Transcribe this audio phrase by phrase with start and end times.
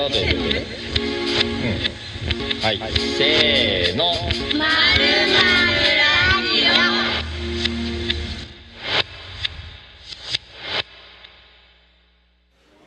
[0.00, 0.66] のということで
[2.56, 2.62] うん。
[2.62, 2.78] はい。
[2.78, 4.12] せーの。
[4.58, 4.66] ま
[4.96, 5.02] る
[5.32, 5.44] ラ
[6.42, 6.64] ジ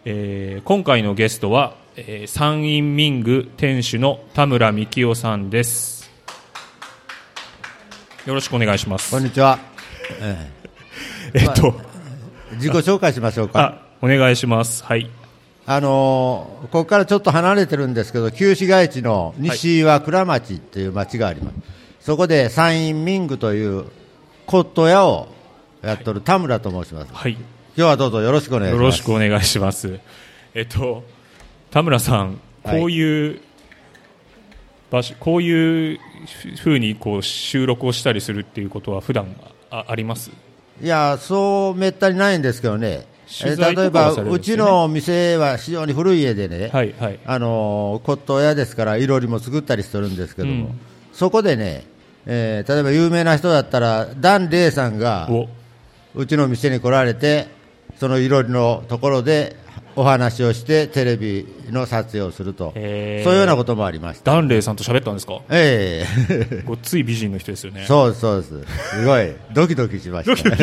[0.06, 6.10] えー今回のゲストは、えー、山陰民具店主の田村幹夫さんです。
[8.26, 9.12] よろしくお願いします。
[9.12, 9.60] こんにちは。
[10.22, 10.52] え
[11.34, 11.76] えっと、
[12.52, 13.60] え自己紹介しましょうか。
[13.62, 14.84] あお願いします。
[14.84, 15.23] はい
[15.66, 21.56] あのーここからちょっと離れてるんですけど、旧市街地の西岩倉町っていう町があります。
[22.02, 23.86] そこで山陰民具という
[24.46, 25.30] 骨董屋を
[25.82, 27.14] やっとる田村と申します。
[27.14, 27.42] はい今
[27.76, 28.82] 日はどうぞよろしくお願いします。
[28.82, 30.00] よろしくお願いします
[30.54, 31.04] えっと
[31.72, 33.42] 田村さんはいこういう
[34.92, 36.00] 場所こういう
[36.62, 39.36] ふうにこう収録をしたりするっていうことは普段
[39.72, 40.30] ああります？
[40.82, 43.08] いや、そうめったにないんですけどね。
[43.46, 47.20] え例えば、うちの店は非常に古い家でね、はいはい。
[47.26, 50.80] あのー骨董屋ですから、いろりも作ったりしてるんですけども、うん。
[51.14, 51.86] そこでね、
[52.26, 55.48] えー例えば有名な人だったら、ダン・レイさんがお。
[56.16, 57.48] うちの店に来られて、
[58.00, 59.56] そのいろりのところで
[59.96, 64.32] お話をして、テレビの撮影をすると、そういうようなこともありました。
[64.34, 65.40] ダンレイさんと喋ったんですか？
[65.50, 66.62] ええ。
[66.66, 67.86] ごっつい美人の人ですよね。
[67.88, 70.46] そうです、そうです、すごい、ドキドキしました。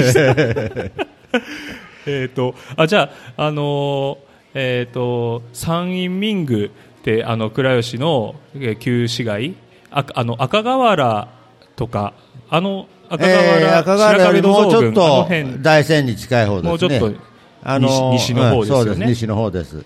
[2.11, 4.17] えっ、と、あ、じゃあ、あのー
[4.55, 9.55] えっ、と、山陰民具って、あの、倉吉のえー旧市街、
[9.91, 11.29] ああの、赤瓦
[11.77, 12.15] とか、
[12.49, 16.69] あの、赤瓦、えー赤瓦よりもうちょっと辺大山に近い方ですね。
[16.69, 17.31] もうちょっと
[17.63, 19.85] あの西の方ですよねうんそうです、西の方です。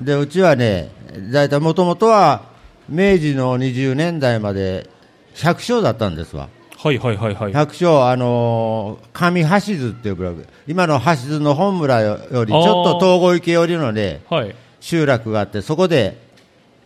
[0.00, 0.90] で、うちはね、
[1.32, 2.42] 大体もともとは
[2.88, 4.88] 明治の20年代まで
[5.34, 6.48] 百姓だったんですわ。
[6.82, 7.52] はいはいはいはい。
[7.52, 14.54] 百姓、あのー上橋津っていうブログ、今の橋津の本村よりちょっと東郷池寄りのね、はい。
[14.80, 16.18] 集落があって、そこで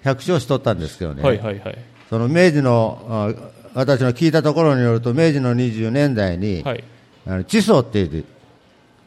[0.02, 1.22] 百姓しとったんですけどね。
[1.22, 1.78] はいはいはい。
[2.10, 6.84] その明治の、あ私の聞いたところによると、明治の20年代に、はい。
[7.26, 8.24] あの地層っていう、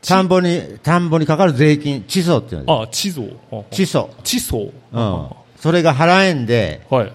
[0.02, 3.28] 田んぼに、田んぼにかかる税金、地層っていうのあ、地蔵。
[3.70, 4.10] 地層。
[4.24, 4.72] 地層。
[4.92, 5.30] うん。
[5.58, 7.14] それが払えんで、はい。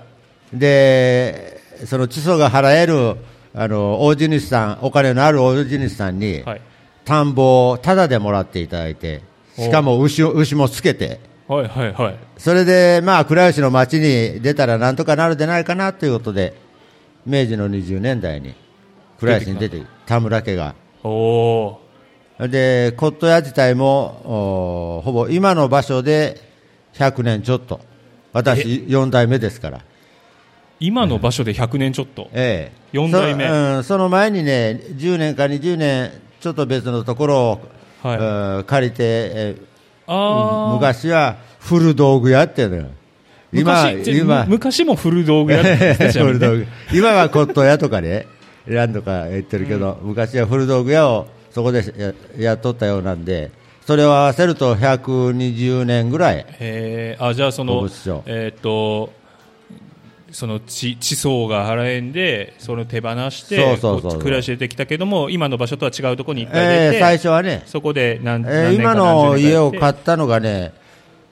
[0.53, 3.17] で、その地層が払える、
[3.55, 6.61] あの、大地主さん、お金のある大地主さんに、はい。
[7.05, 9.23] 田んぼをタダでもらっていただいて、
[9.57, 12.19] しかも牛を牛もつけて、はいはいはい。
[12.37, 16.55] それで、まあ、倉吉の町に出たらなんとかなるでないかなということで、
[17.27, 18.55] 明治の20年代に、
[19.21, 20.75] 倉吉に出て、田村家が。
[21.05, 21.81] おお
[22.41, 26.41] で、骨董屋自体も、おほぼ今の場所で
[26.95, 27.81] 100年ちょっと。
[28.33, 29.81] 私、4代目ですから。
[30.87, 32.29] 今の場所で100年ちょっと。
[32.35, 32.79] ええ。
[32.93, 33.49] 四代目。
[33.49, 37.61] そ,、うん、その前にね、10年か20年、ちょっと別のところを、
[38.03, 38.19] はい。
[38.19, 39.57] うん借りて、え
[40.07, 40.75] ああ。
[40.75, 42.87] 昔は古道具屋っていうのよ。
[43.51, 44.45] 今、今。
[44.45, 46.67] む、昔も古道具やってたんですね古道具。
[46.93, 48.27] 今は骨董屋とかね、
[48.69, 53.53] 何度か言ってるけど、昔は古道具屋をそこでややっとったようなんで、
[53.87, 57.87] それを合わせると120年ぐらい、えー、あじゃあその
[58.27, 59.13] えーっと
[60.35, 70.75] その地地層が払えんでそれを手放してそうそうそうこっち暮らし出てきたけども今の場所とは違うところに一回出て、えー最初はね、そこで何,、えー何年か今の家を何十年かやっ買ったのがね、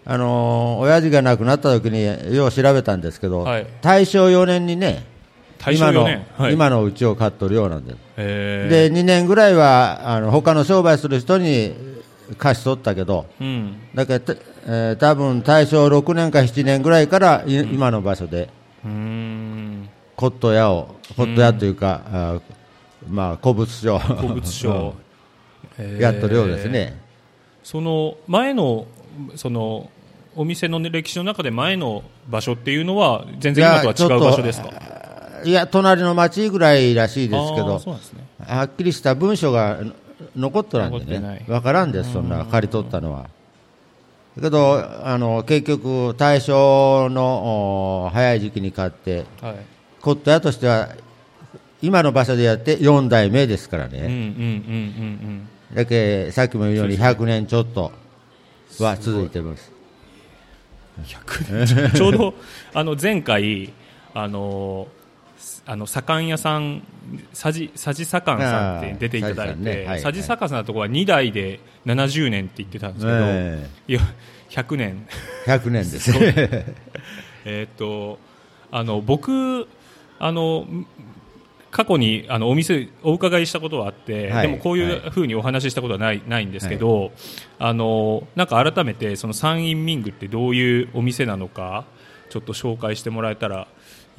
[0.05, 2.05] あのー親父が亡くなった時に
[2.35, 3.67] よう調べたんですけど、はい。
[3.83, 5.05] 大正4年にね、
[5.59, 5.93] 大正4年？
[5.93, 6.05] 今
[6.39, 6.55] の、はい。
[6.55, 7.99] 今の家を買っとるようなんです。
[8.19, 8.93] えー。
[8.93, 11.75] で、2年ぐらいは、あの、他の商売する人に
[12.39, 14.37] 貸し取ったけど、うん、だけど、
[14.67, 18.49] えー、多分大正6年か7年ぐらいから、い今の場所で
[18.85, 19.89] 骨
[20.41, 22.41] 董屋を、骨董屋というか、あー
[23.09, 23.99] まあ、古物商。
[23.99, 24.95] 古物商、
[25.79, 27.01] え ーやっとるようですね。
[27.63, 28.87] その前の
[29.37, 29.89] その
[30.35, 34.71] お店の歴史の中で前の場所っていうのは全然今とは違う場所ですか？
[35.45, 37.85] いや、隣の町ぐらいらしいですけど、ね。
[38.47, 39.93] はっきりした文書がの
[40.37, 43.27] 残っとらんでね、わからんです、そんな借り取ったのは。
[44.37, 49.57] だけど、あの結局、大正のお早い時期に買って、はい
[50.03, 50.89] 骨董屋としては、
[51.81, 53.99] 今の場所でやって4代目ですからね。
[54.01, 54.39] うんうんうんうんう
[55.31, 57.93] んだけさっきも言うように100年ちょっと
[58.79, 59.73] は続いてます。
[61.05, 62.35] 100年ちょうど
[62.75, 63.73] あの前回
[64.13, 64.89] あの
[65.67, 66.83] あの左官屋さん
[67.33, 70.03] 佐治左官さんって出ていただいてはいはい。
[70.03, 73.69] 佐治左官さんのところは2代で70年って言ってたんですけど、え。
[73.89, 74.01] いや
[74.51, 75.07] 100年。
[75.47, 76.13] え100年です。
[77.45, 78.19] えーっと
[78.71, 79.69] あの僕
[80.19, 80.87] あのん
[81.73, 87.13] 過去にあのお店お伺いしたことはあって、はいでもこういうふうにお話ししたことはないないんですけど、
[87.59, 91.87] あのなんか改めてそのサンインミングってどういうお店なのか
[92.29, 93.69] ちょっと紹介してもらえたら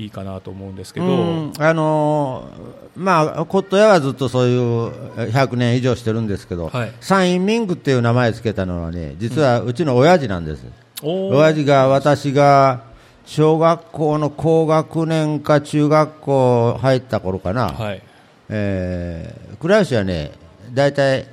[0.03, 1.53] いいかなと思うんですけど、うん。
[1.57, 6.91] あのーまあ、コット屋はずっとそういうえ100年以上してるんですけど、はい。
[7.01, 10.65] サンインミングっていう名前つけたのはね、実はうちの親父なんです。
[11.01, 11.35] おー。
[11.35, 12.83] 親父が私が
[13.25, 18.01] 小学校の高学年か中学校入った頃かな、はい。
[18.49, 20.31] えー倉吉はね、
[20.73, 21.25] 大体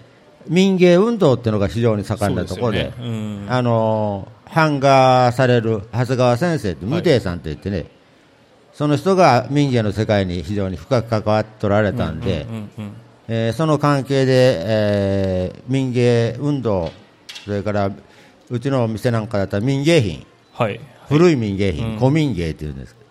[0.46, 2.94] 民芸運動っていうのが非常に盛んなところで、でね。
[3.00, 3.46] うん。
[3.49, 7.87] あのー版画される長谷川先生って、無定さんって言ってね、
[8.81, 12.47] その人が民芸の世界に非常に深く関わっておられたんで、
[13.29, 16.91] えーその関係で、えー民芸運動、
[17.44, 17.91] それから
[18.49, 20.81] うちのお店なんかだったら民芸品、はい、
[21.11, 21.99] 古い民芸品、うん。
[21.99, 22.94] 古民芸っていうんです。
[22.94, 23.06] けど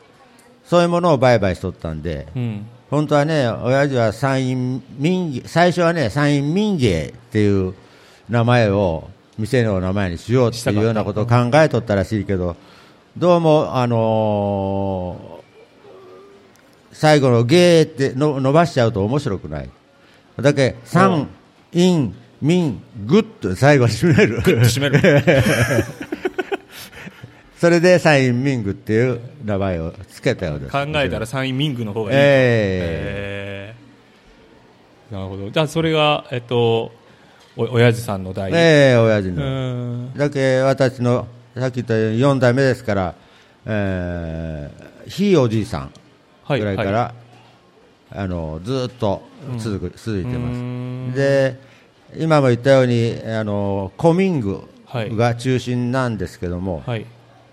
[0.65, 2.65] そういうものを売買しとったんで、うん。
[2.89, 4.55] 本当はね、親父は山陰
[4.97, 7.75] 民芸、最初はね、山陰民芸っていう
[8.27, 9.07] 名前を
[9.37, 12.55] 店の名前にしようっていうようなことを考えとったらしいけど、
[13.15, 15.38] どうも、あのー
[16.91, 19.69] 最後の芸っての伸ばしちゃうと面白くない。
[20.37, 21.27] だけ山
[21.73, 24.39] 陰民グッと最後締める。
[24.41, 25.43] 締める。
[27.59, 30.71] それで山陰民具っていう名前をつけたようです。
[30.71, 33.75] 考えたらサンインミングの方がいい、ええ。
[35.11, 35.49] ーなるほど。
[35.49, 36.93] じゃあそれがえっと
[37.57, 38.51] お親父さんの代。
[38.53, 39.43] えええ親父うの。
[39.43, 40.13] ん。
[40.15, 41.27] だけ私の
[41.57, 43.15] さっき言ったように4代目ですから、
[43.65, 45.81] えーひいおじいさん。
[45.81, 45.98] はい
[46.57, 47.13] ぐらいから、は
[48.11, 49.21] あのずっと
[49.57, 50.57] 続く、続いてうます。
[50.57, 51.13] ん。
[51.13, 51.59] で
[52.17, 55.15] 今も言ったようにあのコミングはい。
[55.15, 57.05] が中心なんですけども、はい。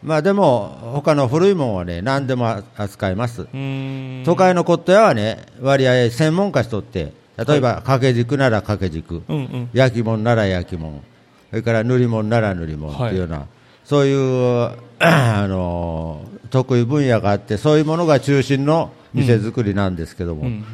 [0.02, 3.46] まあでも他の古いものはね何でも扱います。
[3.52, 4.22] うん。
[4.24, 9.70] 都会のコット屋はね割合専門化しとって例えば掛け軸なら掛け軸、うんうん。
[9.74, 11.02] 焼き物なら焼き物。
[11.50, 13.46] それから塗り物なら塗り物っていうような、
[13.86, 20.64] そういうあの得意分野があってそういうものが中心の店作りなんですけども、うん。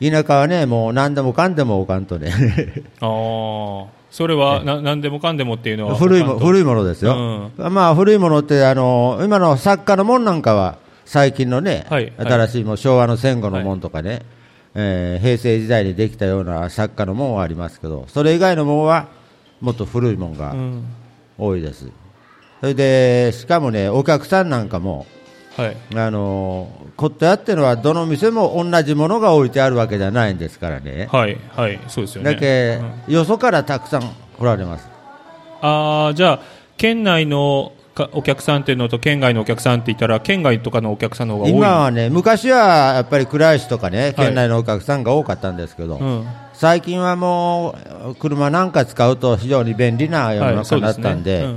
[0.00, 2.30] 田舎はねもう何でもかんでもおかんとね。
[3.00, 10.76] ああそれはな何でもかんでもっていうのは古いも古いいものですよ、まあ古いものってあの今の作家のもんなんかは
[11.06, 12.28] 最近のね、はいはい。
[12.28, 14.20] 新しいもん昭和の戦後のもんとかね、
[14.74, 19.08] えー平成時代にできたような作家のもんはありますけどそれ以外のもんは
[19.62, 20.84] もっと古いもんがうん。
[21.38, 21.90] 多いです、
[22.62, 25.06] それでしかもねお客さんなんかも
[25.56, 25.76] はい。
[25.94, 31.08] あのコット屋っていうのはどの店も同じものが置いてあるわけじゃないんですからね。
[31.12, 32.32] はいはいそうですよね。
[32.32, 33.12] だけ、うん。
[33.12, 34.02] よそからたくさん
[34.38, 34.88] 来られます。
[35.60, 36.40] ああじゃあ
[36.78, 41.52] 県内のかお客さんっていうのと県外のお客さんって言ったら県外とかのお客さんの方が多い。
[41.52, 46.26] 今はね、昔はやっぱり倉石とかね、県内のお客さんが多かったんですけど、うん。
[46.54, 47.76] 最近はも
[48.08, 51.54] う、車なんか使うと非常に便利な世の中になったんで、はい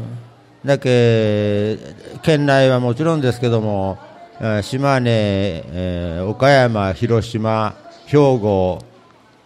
[0.65, 1.77] だけ
[2.23, 3.99] 県内はもちろんですけども、
[4.39, 7.75] えー島根、えー岡山、広島、
[8.07, 8.79] 兵庫、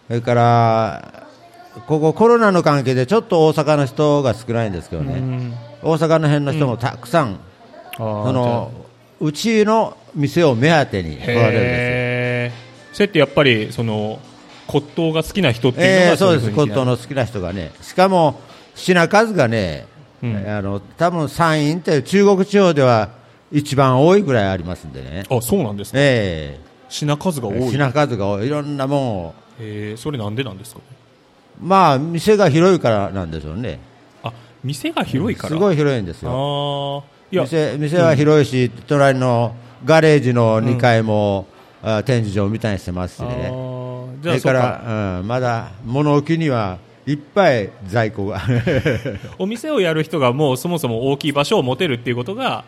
[0.08, 1.26] それから、
[1.86, 5.18] ここコロナの関係でちょっと大阪の人が少ないんですけどね、うん。
[5.18, 7.38] うん大阪の辺の人もたくさん、
[7.96, 8.70] あーその
[9.20, 12.94] うちの店を目当てに来られるんですよ。
[12.94, 14.18] それってやっぱりその
[14.66, 18.40] 骨董が好きな人っていうのえがーそうです、骨董の好きな人がね、しかも
[18.74, 19.86] 品数がね、
[20.22, 20.36] うん。
[20.48, 23.10] あの多分山陰って中国地方では
[23.52, 27.56] 一番多いぐらいありますんでね、あそうなんですねえ品数が多い。
[27.56, 30.80] え品数が多い、いろんなもんを、へーそれなんでなんですか
[31.60, 33.78] まあ、店が広いからなんでしょうね、
[34.22, 34.32] あ
[34.64, 35.48] 店が広いから。
[35.48, 37.42] すごい広いんですあよ、ーいや。
[37.42, 41.46] 店店は広いし、隣のガレージの2階も、
[41.82, 43.50] あ展示場みたいにしてますしあね。
[43.50, 48.40] ーじゃあそれから、うん、まだ物置にはいっぱい在庫が。
[49.38, 52.64] お店をやる人がもうそもそも大きい場所を持てるっていうことが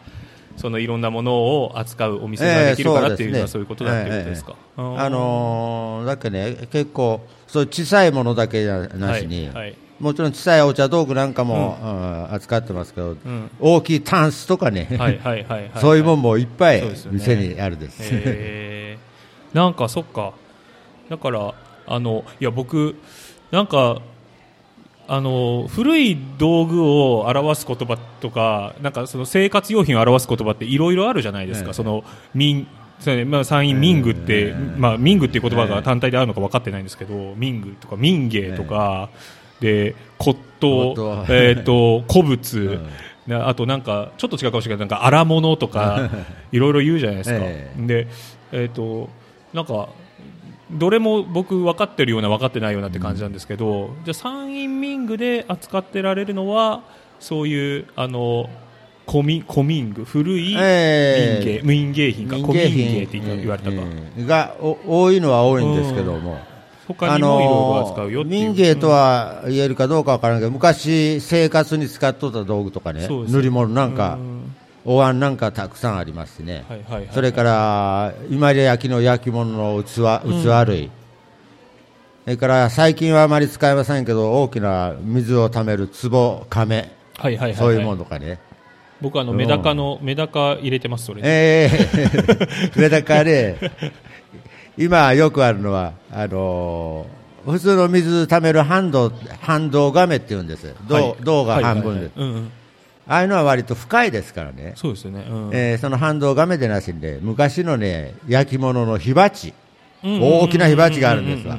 [0.57, 5.01] そのいろんなものを扱うお店ができるからっていうのはそういうことだっていうことですか、ええええー。
[5.01, 9.77] あのーだけね結構そう小さいものだけじゃなしに、はいはい。
[10.01, 12.35] もちろん小さいお茶道具なんかも、うん。
[12.35, 13.51] 扱ってますけど、ん。
[13.61, 14.89] 大きいタンスとかね、
[15.81, 17.99] そういうもんもいっぱい店にあるです。
[18.01, 19.57] へー。
[19.57, 20.33] なんかそっか。
[21.09, 21.55] だから
[21.87, 22.97] あのいや僕
[23.51, 24.01] なんか
[25.13, 31.75] あの古い道具を表す言葉とかなんかその生活用品を表す言葉っていろいろあるじゃないですか、ええ。
[31.75, 32.03] その
[32.33, 32.67] 民
[32.99, 39.11] それまあ、山陰民具って、ええまあ、民具っていう言葉が単体であるのか分かってないんですけど、民具とか民芸とか、
[39.61, 41.27] で骨董、骨董。
[41.29, 42.81] えー、と古物、
[43.27, 44.87] なあとなんかちょっと違うかもしれない。
[44.89, 46.11] なんか荒物とか
[46.53, 48.09] いろいろ言うじゃないですか、えで
[48.53, 49.11] えっ、と
[49.53, 49.91] なんか
[50.73, 56.83] どれも僕分かってるような分かってないようなって感じなんですけど、じゃあ山陰民具で扱ってられるのは
[57.21, 58.49] そういうあの
[59.09, 62.29] 古民古民具古い民芸、ええ民芸品。
[62.29, 63.77] か古民芸って言われたか、
[64.17, 66.39] うんがお多いのは多いんですけども、
[66.89, 74.19] 他にもいろいろ扱うよ民芸とは言えるかどうかわからんけど、昔、生活に使っとった道具とかね、そうです塗り物なんか。
[74.21, 74.42] う、ん
[74.85, 80.91] お椀なんかたくさんありますしね、はいはいはいそれから今入れ焼きの焼き物の器器類、
[82.25, 87.55] それから最近はあまり使いませんけど、大きな水をためる壺、亀、はいはいはいはい。
[87.57, 88.39] そういうものとかね。
[89.01, 92.71] 僕あのメダカのメダカ入れてますそれええ。
[92.79, 93.59] メダカで、
[94.79, 99.11] 今よくあるのは、あのー普通の水ためる反動、
[99.41, 100.77] 反動亀って言うんです。
[100.87, 101.17] 銅、はい。
[101.23, 102.03] 銅が半分で、はいはい。
[102.05, 102.53] はいうんうん
[103.09, 104.75] ああいうのは割と深いですからね。
[104.77, 105.51] そうですよね、うん。
[105.53, 109.55] えーその反動亀でなしで、昔のね、焼き物の火鉢、
[110.05, 110.11] うん。
[110.11, 111.59] うんうんうん大きな火鉢があるんですわ。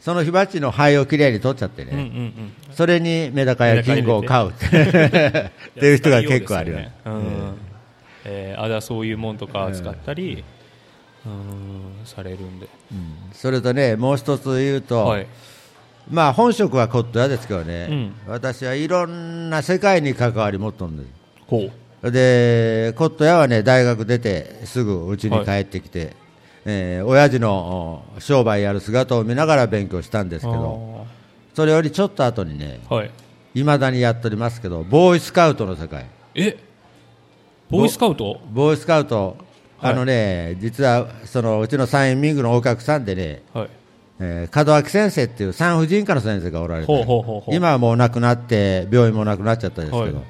[0.00, 2.52] その火鉢の灰をきれいに取っちゃってね、うんうんうん。
[2.72, 5.50] それにメダカや金魚を飼うって。
[5.84, 6.90] いう人が結構あります。
[7.06, 7.54] うん。
[8.24, 8.62] えー。
[8.62, 10.44] あだそういうもんとか使ったり、
[11.26, 12.68] うん、されるんで、
[13.32, 15.26] それとね、もう一つ言うと、はい、
[16.10, 18.14] まあ本職はコット屋ですけどね、うん。
[18.28, 21.08] 私はいろんな世界に関わり持っとるんです。
[21.46, 21.70] ほ
[22.02, 22.10] う。
[22.10, 26.14] で、コット屋はね、大学出てすぐうちに帰ってきて、
[26.64, 31.06] えー親父のお商売やる姿を見ながら勉強したんですけど、
[31.54, 33.10] それよりちょっと後にね、はい。
[33.54, 36.06] いまだにやっておりますけど、ボーイスカウトの世界。
[36.34, 36.58] え？
[37.70, 38.40] ボーイスカウト？
[38.52, 39.36] ボーイスカウト、
[39.78, 43.68] はいあのね、実はそのうちのサインミングのお客さんでね、はい
[44.18, 47.06] えー門脇先生っていう産婦人科の先生がおられて、
[47.48, 50.24] 今はもう亡くなって、病院もなくなっちゃったんですけど、はい。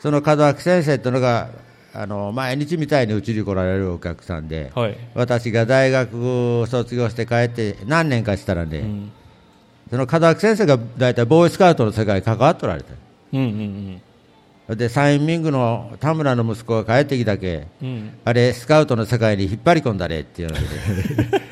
[0.00, 1.50] その門脇先生っていうのが、
[1.94, 4.96] あの毎日みたいにうちに来られるお客さんで、はい。
[5.14, 9.12] 私が大学卒業して帰って何年かしたらね、うん。
[9.90, 12.92] その門脇先生が大体ボーイスカウトの世界に関わっておられて、
[13.32, 14.02] うんうん
[14.76, 17.88] でサインミングの田村の息子が帰ってきたけ、うん。
[17.88, 20.60] うんあれ、スカウトの世界に引っ張り込んだねっていうので、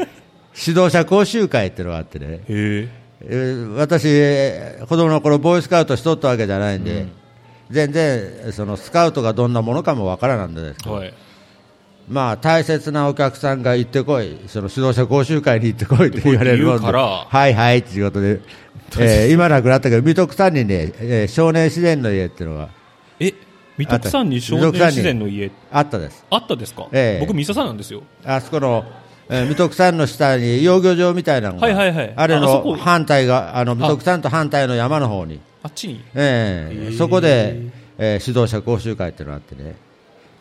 [0.54, 2.26] 指導者講習会っていうのがあってね。
[2.26, 2.88] へえ。
[3.22, 7.06] えー私、えー子供の頃ボーイスカウトしとったわけじゃないんで、
[7.70, 11.14] 全然そのスカウトがどんなものかもわからなんですけど、はい。
[12.08, 18.40] まあ、大切なお客さんが行ってこい、その指導者講習会に行ってこいって言われるもんで、はいはいっていうことで、
[18.98, 22.68] えー今なくなったけど、水戸さんにね、えー少年自然の家っていうのが
[23.20, 23.32] え
[23.78, 25.50] 水戸さんに少年自然の家？
[25.70, 26.24] あったです。
[26.30, 26.74] あったです。
[26.74, 27.20] か、ええ。
[27.20, 28.02] 僕三佐さんなんですよ。
[28.24, 28.84] あそこの、
[29.32, 32.12] えー、水戸さんの下に養魚場みたいなのが、はいはいはい。
[32.16, 35.40] あれの反対が、あの水戸さんと反対の山の方に。
[35.62, 36.02] あっちに？
[36.14, 36.88] ええ。
[36.88, 36.96] へえ。
[36.96, 37.56] そこで、
[37.96, 39.76] えー指導者講習会っていうのがあってね、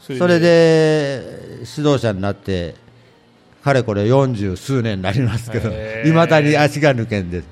[0.01, 1.21] そそれで
[1.77, 2.73] 指導者になって、
[3.63, 5.69] かれこれ40数年になりますけど、
[6.05, 7.47] いまだに足が抜けんです。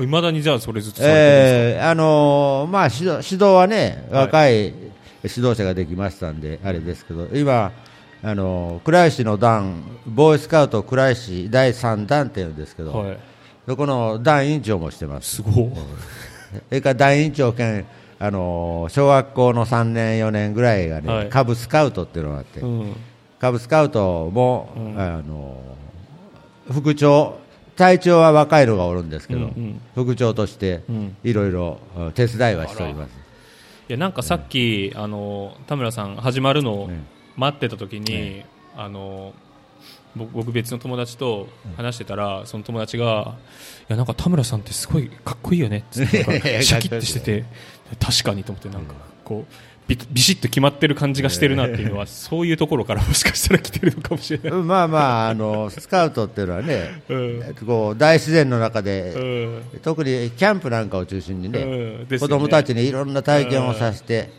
[0.00, 4.24] いまだにじゃあそれずっとされてるんですか、えーあのーまあ、指導指導はね、はい。
[4.26, 4.76] 若い指
[5.22, 7.72] 導者ができましたんで、あれですけど、今、
[8.24, 13.18] あのー倉石の団、ボーイスカウト倉石第3団っていうんですけど、はい。
[13.68, 15.36] そこの団委員長もしてます。
[15.36, 15.54] すごい。
[15.54, 15.70] そ
[16.70, 17.84] れから団委員長兼、
[18.18, 21.28] あのー小学校の3年、4年ぐらいがね、はい。
[21.28, 22.96] カブスカウトっていうのがあって、うん。
[23.38, 24.98] カブスカウトも、うん。
[24.98, 27.36] あのー副長、
[27.76, 29.80] 隊長は若いのがおるんですけど、うんうん。
[29.94, 31.16] 副長としてうん。
[31.24, 33.10] いろいろうん手伝いはしております。
[33.86, 36.88] いやなんかさっき、あの田村さん始まるの
[37.36, 38.44] 待ってた時に、
[38.76, 39.34] あの
[40.16, 43.36] 僕僕別の友達と話してたら、その友達が
[43.88, 45.78] いやなんか田村さんってすごいかっこいいよね。
[45.78, 46.06] って
[46.62, 47.44] シャキッとしてて
[48.00, 49.54] 確かにと思ってなんかこう
[49.86, 54.58] ビビシッと決まってる感じがしてるなっていうのはそういうところからもしかしたら来てるのかもしれない。
[54.60, 57.54] うんまあまあ、あの スカウトっていうのはね、うん。
[57.66, 59.78] こう大自然の中うで、ん。
[59.82, 62.06] 特にキャンプなんかを中心にね、うん。
[62.08, 62.18] ね。
[62.18, 64.30] 子供たちにいろんな体験をさせて、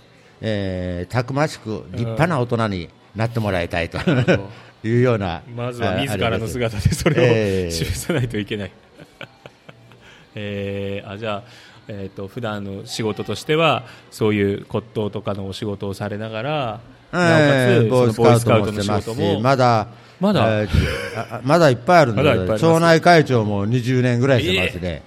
[0.42, 3.98] えーたくましく立派な大人になってもらいたいと
[4.88, 7.68] いうような、まずは自らの姿でそれええ。
[7.68, 8.72] を示さないといけない。
[10.36, 11.44] えーあじゃあ、
[11.88, 16.80] えー、と普段の仕事としてはそういう骨董とかのお仕事をされながら、
[17.14, 19.88] えなおーボーイかつボーイスカウトの仕事もまだ、
[20.20, 20.62] まだ？
[20.62, 20.70] えー
[21.18, 25.04] あまだいっぱいあるんで、ま町内会長も20年ぐらいしてますね。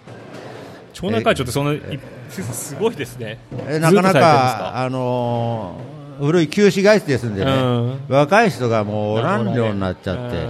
[0.94, 3.38] 町内会長ってそんな、いすごいですね。
[3.68, 8.00] えなかなか、あのー古い旧市街地ですんでね、うん。
[8.08, 10.46] 若い人がもうおらんようになっちゃって、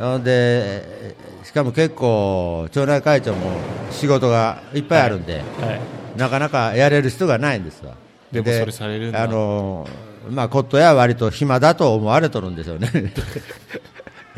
[0.00, 1.14] なので、
[1.44, 3.52] しかも結構、町内会長も
[3.92, 6.18] 仕事がいっぱいあるんで、はい。
[6.18, 7.94] なかなかやれる人がないんですわ。
[8.32, 12.90] でもそれされるあのーまあ、コット屋は割と暇だと思われとるんですよね。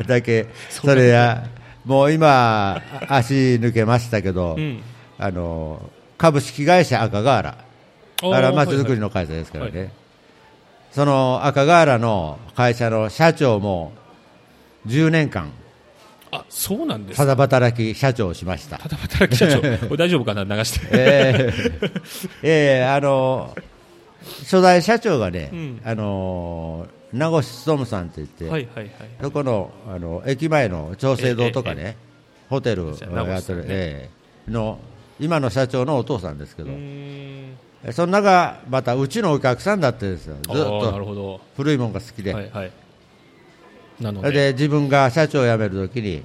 [0.05, 1.45] だけ、それや、
[1.85, 4.81] もう今、足抜けましたけど、うん。
[5.17, 5.81] あの
[6.17, 9.91] 株式会社赤瓦、あーあれはまちづくりの会社ですからね、はいは
[10.91, 13.93] その赤瓦の会社の社長も
[14.87, 15.51] 10年間、
[16.31, 18.77] あそうなんですただ働き社長をしました。
[18.77, 19.61] ただ働き社長。
[19.95, 20.43] 大丈夫かな？
[20.43, 20.87] 流して。
[20.91, 23.55] えーえーあの
[24.43, 25.81] 初代社長がね、うん。
[25.85, 28.91] あの名越勉さんって言って、はいはいはい。
[29.21, 32.07] そこのあの駅前の長生堂とかね、ええ
[32.49, 33.65] ホテルをやってる、ね。
[33.69, 34.09] え
[34.47, 34.79] えの
[35.19, 36.69] 今の社長のお父さんですけど、
[37.91, 42.71] その中、またうちのお客さんだってですよ、ずっと古いもんが好きで、はいはい。
[43.99, 44.31] なので。
[44.31, 46.23] で自分が社長を辞めるときに、い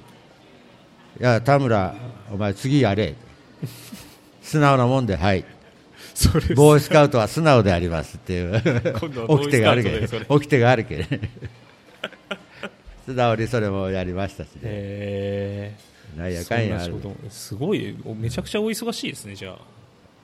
[1.19, 1.95] や、田村、
[2.31, 3.15] お前、次やれ、
[4.41, 5.45] 素直なもんで、はい、
[6.13, 8.61] それボーイスカウトは素直でありますっていう、
[9.39, 11.07] 起きてがあるけそれ起きてがあるけね、
[13.05, 15.73] 素直にそれもやりましたしね、え
[16.17, 16.79] なんやー、かんや
[17.29, 19.57] すごいおめちゃくちゃお忙しいですねじゃあ。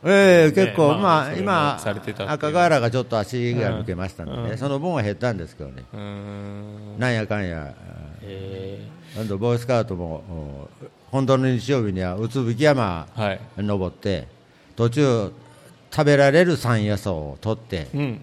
[0.04, 4.50] ええ結構、ねまあ今赤瓦がちょっと足が抜けましたので、うん。
[4.52, 7.00] ねその分は減ったんですけどね、ん。
[7.00, 7.74] なんやかんや、
[8.22, 8.88] え。
[9.16, 10.70] 今度ボーイスカウトも、お
[11.12, 13.42] 本当の日曜日には宇都引山ー、はい。
[13.58, 14.28] 登って、
[14.76, 15.34] 途中、
[15.92, 18.22] 食べられる山野草を取って、うん。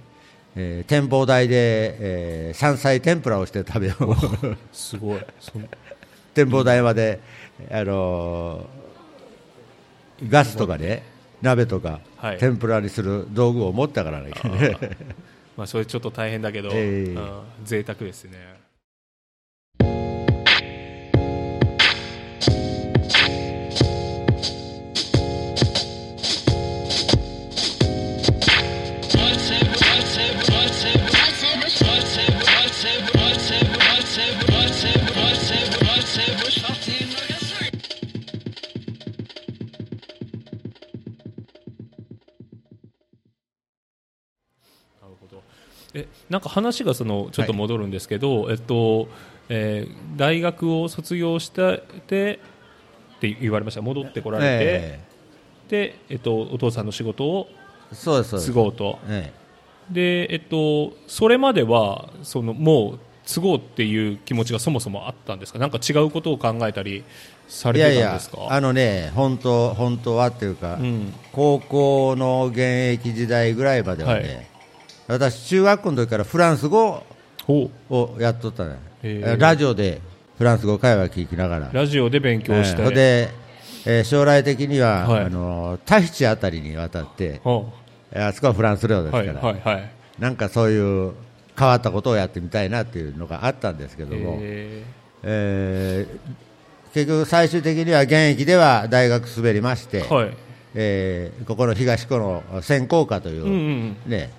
[0.54, 5.20] えー展望台で、えー山菜天ぷらをして食べよう、すごい。
[6.32, 7.20] 展望台まで、
[7.70, 8.86] あのー
[10.30, 11.02] ガスとかね、
[11.42, 12.38] 鍋とか、はい。
[12.38, 14.32] 天ぷらにする道具を持ったからね。
[15.58, 17.12] まあそれちょっと大変だけど、ええ。
[17.12, 18.56] うん贅沢ですね
[46.28, 49.08] なんか話がそのちょっと戻るんですけど、えっと
[49.48, 52.40] えー大学を卒業してって
[53.20, 53.82] 言われました。
[53.82, 55.00] 戻ってこられて、え
[55.68, 57.48] でえっと、お父さんの仕事を
[57.92, 58.50] えそうです、そうです。
[58.50, 58.54] 継。
[58.54, 58.98] ごうと。
[59.08, 59.32] え
[59.90, 65.58] で、えっと、それまではそのもう継ごうっていう気持ちがそもそもあったんですか？
[65.60, 67.04] なんか違うことを考えたり
[67.46, 71.12] されてたんですか、あのね、本当、本当はっていうか、うん。
[71.32, 72.58] 高校の現
[72.94, 74.46] 役時代ぐらいまではね、はい
[75.08, 77.02] 私、中学校の時からフランス語
[77.44, 78.64] ほをやっとった
[79.02, 80.00] ね、ラジオで
[80.38, 83.28] フランス語会話聞きながら、うラジオで勉強して、えーで、
[83.86, 85.24] えー将来的には、はい。
[85.24, 89.90] あのタヒチあたりに渡って、あそこはフランス領ですから、うはいはいはい。
[90.18, 91.12] なんかそういう
[91.56, 94.84] 変わったことをやってみたいなっていうのがあったんですけども、え。
[95.22, 96.46] えー
[96.94, 100.36] 結局、最終的には現役では大学滑りまして、ーはい。
[100.74, 103.96] えーここの東湖の専攻科という、うんうん。
[104.10, 104.30] ね、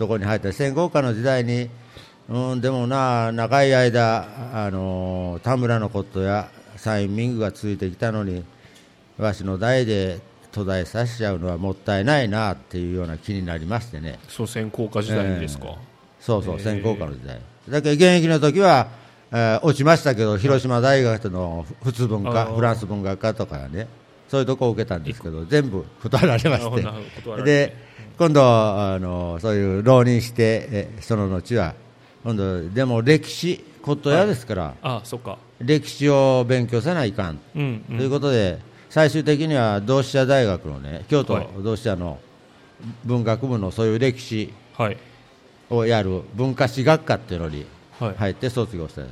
[0.00, 0.50] ところに入った。
[0.50, 1.68] 専攻科の時代に、
[2.30, 8.42] うん、でもな、長い間、あのー田村のことやサインミングがついてきたのに、
[9.18, 10.20] わしの代で
[10.52, 14.18] 途絶えさせちゃうのはもったいないなっていうような気になりましてね。
[14.26, 15.74] そう専攻科時代にですか、えー
[16.18, 17.38] そうそう、へー専攻科の時代。
[17.68, 18.88] だけど現役の時は、
[19.32, 22.54] えー落ちましたけど、広島大学の普通文科、あー。
[22.54, 23.86] フランス文学科とかね、
[24.30, 27.42] そういうとこを受けたんですけど、全部断られまして。
[27.44, 27.89] で、
[28.20, 31.74] 今度、あのそういう浪人して、えその後は、
[32.22, 35.38] 今度、でも歴史、骨董屋ですから、あそっか。
[35.58, 38.58] 歴史を勉強せないかん、うん、うん、ということで、
[38.90, 41.48] 最終的には同志社大学のね、京都はい。
[41.62, 42.18] 同志社の
[43.06, 44.98] 文学部のそういう歴史はい。
[45.70, 47.64] をやる文化史学科っていうのに
[47.98, 48.14] はい。
[48.18, 49.06] 入って卒業した、へ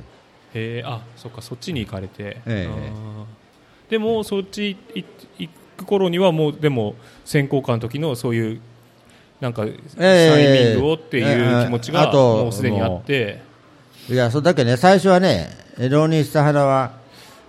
[0.53, 3.89] えあそっかそっちに行かれて、えー。
[3.89, 5.03] でもそっちい
[5.39, 6.93] 行く頃にはもうでも
[7.25, 8.61] 専攻科の時のそういう
[9.39, 13.41] なんか、えサイミングをっていう気持ちがもうすでにあって、
[14.09, 15.49] いや、それだけね、最初はね、
[15.89, 16.91] 浪人した花は、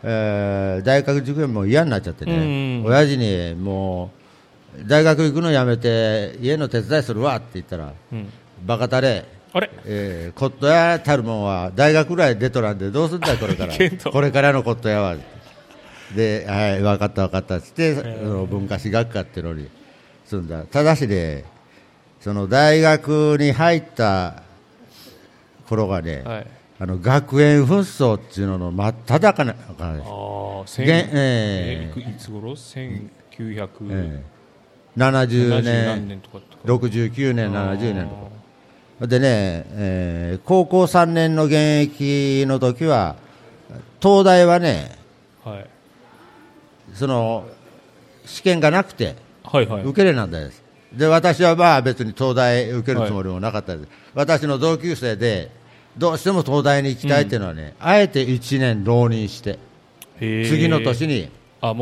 [0.03, 4.13] えー大学受験も嫌になっちゃってね、うん親父にも
[4.79, 8.33] う、大学行くのやめて、家の手伝いするわって言ったら、うん、
[8.65, 9.71] バカたれ、あれ？
[9.85, 13.75] えー、コット屋たるもんは大学ぐらい出とらんで、どうすんだよ、これから。
[14.13, 15.17] これからのコット屋は。
[16.15, 19.69] で、はい、分かった、分かったっつって、その文化史学科っていうのに
[20.27, 21.45] 住んだ、ただしね、
[22.21, 24.43] その大学に入った
[25.69, 26.47] 頃がね、はい。
[26.83, 34.41] あの学園紛争っていうのの真っ只中なからねああ千ええいつ頃？1970ええ
[34.97, 38.15] 70何年、年とかとか69年、70年と
[39.01, 39.07] か。
[39.07, 43.17] でね、えー高校3年の現役の時は、
[44.03, 44.97] 東大はね、
[45.45, 45.67] はい。
[46.95, 47.47] その
[48.27, 49.85] 試験がなくてはいはい。
[49.85, 55.51] 受けれなんですで私はまあ別に東大受けるつもりもなかったです、私の同級生で
[55.97, 59.59] どうしても東大に行きたいっていうのはね、あえて1年浪人して
[60.19, 61.31] 次の年に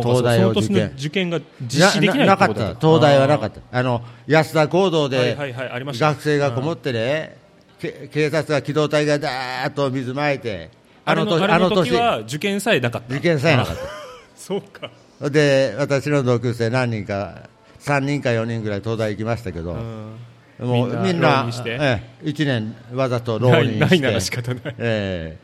[0.02, 2.74] 東大を受験受験が実施できないなかった。
[2.74, 3.60] 東大はなかった。
[3.72, 7.38] あの安田講堂で学生がこもってね、
[7.80, 10.70] け警察が機動隊がだーっと水まいて
[11.04, 13.14] あの年あの時は受験さえなかった。
[13.14, 13.76] 受験さえなかっ
[14.36, 14.90] そうか。
[15.20, 17.47] たで私の同級生何人か
[17.80, 20.16] 3人か4人ぐらい東大行きましたけど、うん。
[20.60, 23.86] もうみんなええ、1年わざと浪人して。
[23.86, 24.74] ないなら仕方ない。
[24.78, 25.38] え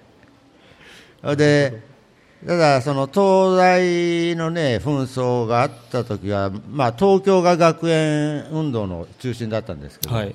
[1.22, 1.36] え。
[1.36, 1.94] で
[2.46, 10.34] ただ、その東大のね紛争があった時は、まあ、東京が学園運動の中心だったんですけど、はい。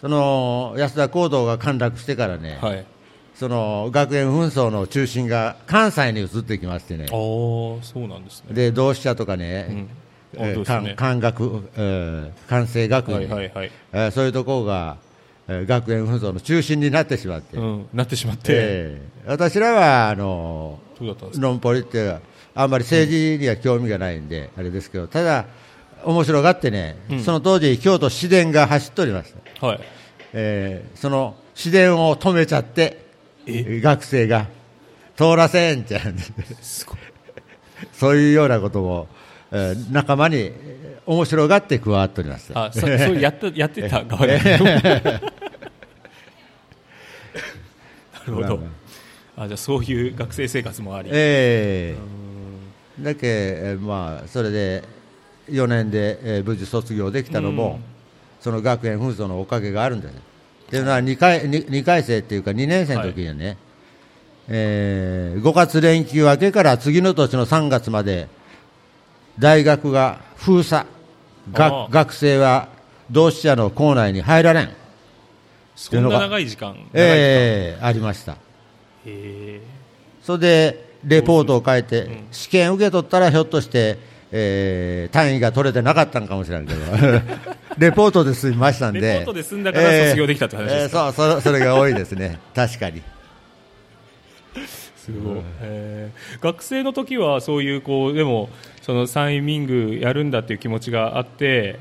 [0.00, 2.86] その安田講堂が陥落してからね、はい。
[3.34, 7.06] その学園紛争の中心が関西に移ってきましてね。
[7.06, 7.10] ああ、
[7.82, 8.54] そうなんですね。
[8.54, 9.88] で同志社とかね、うん
[10.38, 10.94] えーね。
[10.96, 13.70] 関関学、えー関西学院、はいはいはい。
[13.92, 14.96] えーそういうところが、
[15.48, 18.42] えー学園紛争の中心になってしまって、うんなってしまって。
[18.48, 22.18] えー私らはあのノンポリって
[22.54, 25.46] あんまり政治には興味がないんで、あれですけど、ただ、
[26.04, 27.20] 面白がってね、うん。
[27.24, 29.80] その当時、京都市電が走っておりました、はい。
[30.34, 33.06] えーその市電を止めちゃって、
[33.46, 33.80] え？
[33.80, 34.46] 学生が
[35.16, 36.22] 通らせんちゃうんで
[36.62, 36.96] すごい。
[37.94, 39.08] そういうようなことも、
[39.54, 42.64] えー仲間にえー面白がって加わっておりました。
[42.64, 45.20] あそそうやった やってた側で な
[48.26, 48.60] るほど。
[49.36, 51.10] あじゃあそういう学生生活もあり。
[51.12, 51.96] え
[53.00, 53.02] え。
[53.04, 54.84] だけ、えーまあ、それで
[55.50, 57.80] 4年で、えー無事卒業できたのも、
[58.40, 60.12] その学園紛争のおかげがあるんです。
[60.12, 60.16] っ
[60.70, 63.56] ていうのは2回 2, 回生っていうか2年生の時にはね、
[64.48, 68.28] えー5月連休明けから次の年の3月まで
[69.38, 70.86] 大学が封鎖。
[71.54, 72.68] あ学生は
[73.10, 74.70] 同志社の校内に入られん、
[75.76, 76.68] そんな長い時間？
[76.68, 76.90] 長い時間。
[76.94, 78.36] えーありました。
[79.04, 79.60] へ
[80.22, 82.24] それでレポートを書いて、うん。
[82.32, 83.98] 試験受け取ったらひょっとして、
[84.32, 86.80] えー単位が取れてなかったんかもしれんけど、
[87.76, 91.06] レポートで済みましたんで、レポートで済んだから卒業できたって話ですか？
[91.06, 93.02] えーそうそそれが多いですね、確かに。
[95.04, 96.42] すごい、へー。
[96.42, 98.48] 学生の時はそういうこうでも
[98.82, 101.78] そのサインミングやるんだっていう気持ちがあって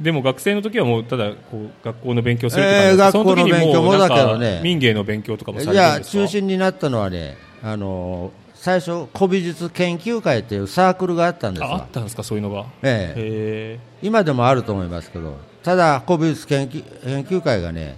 [0.00, 4.46] でも学生の時はもうただこう学校の勉強するって感じえー学校の勉強もその時にだけどね。
[4.50, 6.12] なんか民芸の勉強とかもされてるんですか？
[6.24, 11.88] 中心になったのはね、あのー最初、古美術研究会というサークルがあったんですわああっ。
[11.90, 12.66] たんですかそういうのが？
[12.82, 13.78] ええ。
[13.78, 17.96] へ今でもあると思いますけど、ただ、古美術研究研究会がね、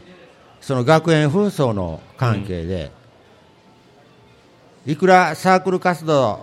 [0.61, 2.93] その学園紛争の関係で、
[4.85, 6.41] いくらサークル活動、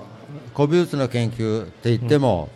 [0.56, 2.49] 古美術の研究って言っても、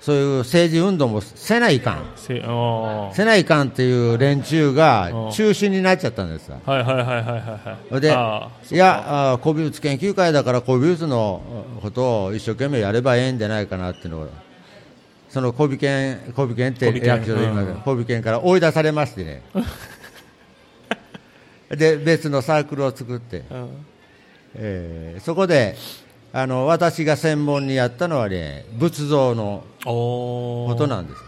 [0.00, 6.58] そういう政治運動もせないかん、えせないかんっていう連中がうん中心になっちゃったんですわ。
[6.64, 11.42] はいはいはいはいはいはいで、いや、あ古美術研究会だから古美術の
[11.82, 14.28] ことを一生懸命やればええんじゃないかなっていうのを、
[15.28, 17.68] その古美研、古美研って役所で言います。
[17.68, 17.74] うん。
[17.82, 19.42] 古美研から追い出されましてね。
[21.68, 23.68] で、別のサークルを作って、うん
[24.54, 25.76] えーそこで、
[26.32, 31.22] あの、私が専門にやったのはね、仏像のおことなんです。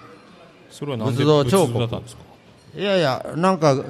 [0.70, 1.72] それは仏像彫刻。
[1.72, 2.22] 仏像だったんですか？
[2.76, 3.84] いやいや、なんか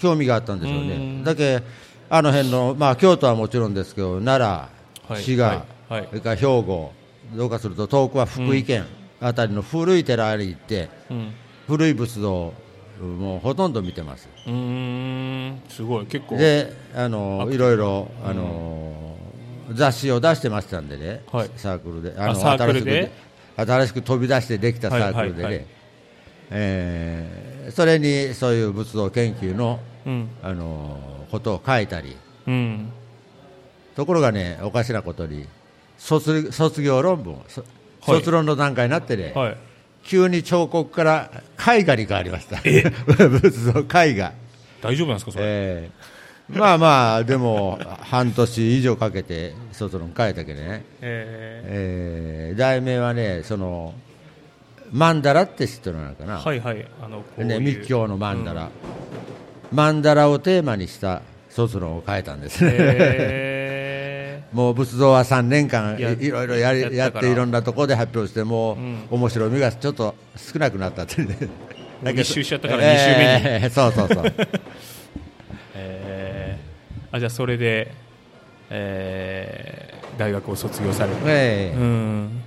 [0.00, 0.96] 興味があったんでしょううね。
[0.96, 1.24] ん。
[1.24, 1.62] だけ
[2.08, 4.46] あの辺の、まあ、京都はもちろんですけど、奈良、
[5.14, 6.06] はい滋賀、はいはい。
[6.08, 6.92] それから兵庫、
[7.34, 8.86] どうかすると遠くは福井県
[9.20, 11.32] あたりの古い寺に行って、うん。
[11.66, 12.54] 古い仏像、
[13.00, 14.28] もうほとんど見てます。
[14.46, 16.06] うーんすごい。
[16.06, 16.36] 結構。
[16.36, 19.16] で、あのいろいろ、あの
[19.72, 21.50] 雑誌を出してましたんでね、はい。
[21.56, 23.10] サークルで、あサークルで？
[23.56, 25.66] 新しく新しく飛び出してできたサークルでね、はいはいはい。
[26.50, 30.28] えーそれにそういう仏像研究のうん。
[30.42, 30.98] あの
[31.30, 32.14] ことを書いたり、
[32.46, 32.90] うん。
[33.96, 35.46] ところがね、おかしなことに、
[35.96, 37.38] 卒卒業論文、
[38.02, 39.56] 卒論の段階になってね、はい
[40.04, 41.30] 急に彫刻から
[41.76, 42.56] 絵画に変わりました、
[43.28, 44.32] 仏像、絵画。
[44.82, 45.44] 大丈夫なんですかそれ？
[45.46, 46.14] えー
[46.46, 52.52] まあまあ、でも、半年以上かけて卒論書いたけどね、ええ。
[52.54, 53.94] ー題名はね、その、
[54.92, 56.86] 曼荼羅って知ってるのかな、ーはいはい。
[57.02, 58.68] あのね、密教の曼荼羅、
[59.74, 62.70] 曼荼羅をテーマにした卒論を書いたんですね。
[62.74, 63.63] へ
[64.54, 68.98] もう仏像は3年間いろいろやりやっていろんなところで発表してもう、うん。
[69.10, 71.36] 面白みがちょっと少なくなったっていうね。
[72.02, 73.20] もう一周しちゃったから二周目に。
[73.20, 74.24] えーそうそうそう。
[74.24, 74.48] ー
[75.74, 77.92] えーあじゃあそれで
[78.70, 81.76] えー大学を卒業されて、ええ。
[81.76, 82.42] うん。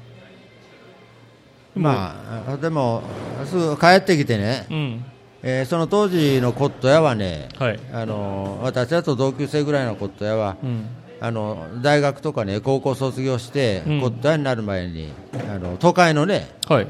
[1.75, 2.15] ま
[2.53, 3.03] あでも
[3.45, 5.05] すぐ帰ってきてね、うん。
[5.43, 7.79] えーその当時の骨董屋はね、はい。
[7.91, 10.85] あの私だと同級生ぐらいの骨董屋は、うん
[11.19, 13.99] あの大学とかね高校卒業して、うん。
[13.99, 15.11] になる前に
[15.49, 16.87] あの都会のねはい。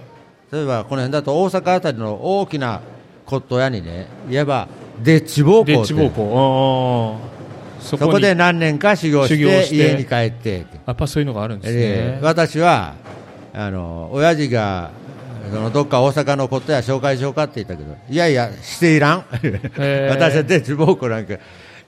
[0.52, 2.82] 例えばこの辺だと大阪あたりの大きな
[3.26, 4.68] 骨董屋にねいわば
[5.04, 7.20] デッチ奉で公。
[7.80, 10.66] そそこで何年か修行して家に帰って。
[10.86, 12.96] やっぱそういうのがあるんですね、で私は
[13.54, 14.92] あの親父が
[15.52, 19.22] そのどっか大阪のことや紹介しようかって言ったけどいやいやしていらん。
[19.22, 20.10] ー。
[20.10, 21.36] 私はデッチ奉公なんか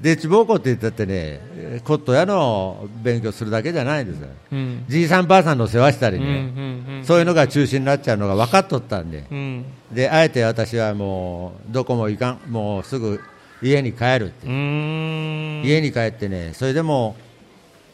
[0.01, 4.19] デッチ奉公って言ったってね骨董屋の勉強するだけじゃないんです。
[4.21, 4.85] ようん。
[4.88, 7.05] じいさんばあさんの世話したりうんうね、ん。
[7.05, 9.25] そういうのが中心になっちゃうのが分かっとったんで。
[9.91, 12.39] であえて私はもうどこも行かん。
[12.51, 13.19] もうすぐ
[13.62, 17.17] 家に帰るって家に帰ってね、それでも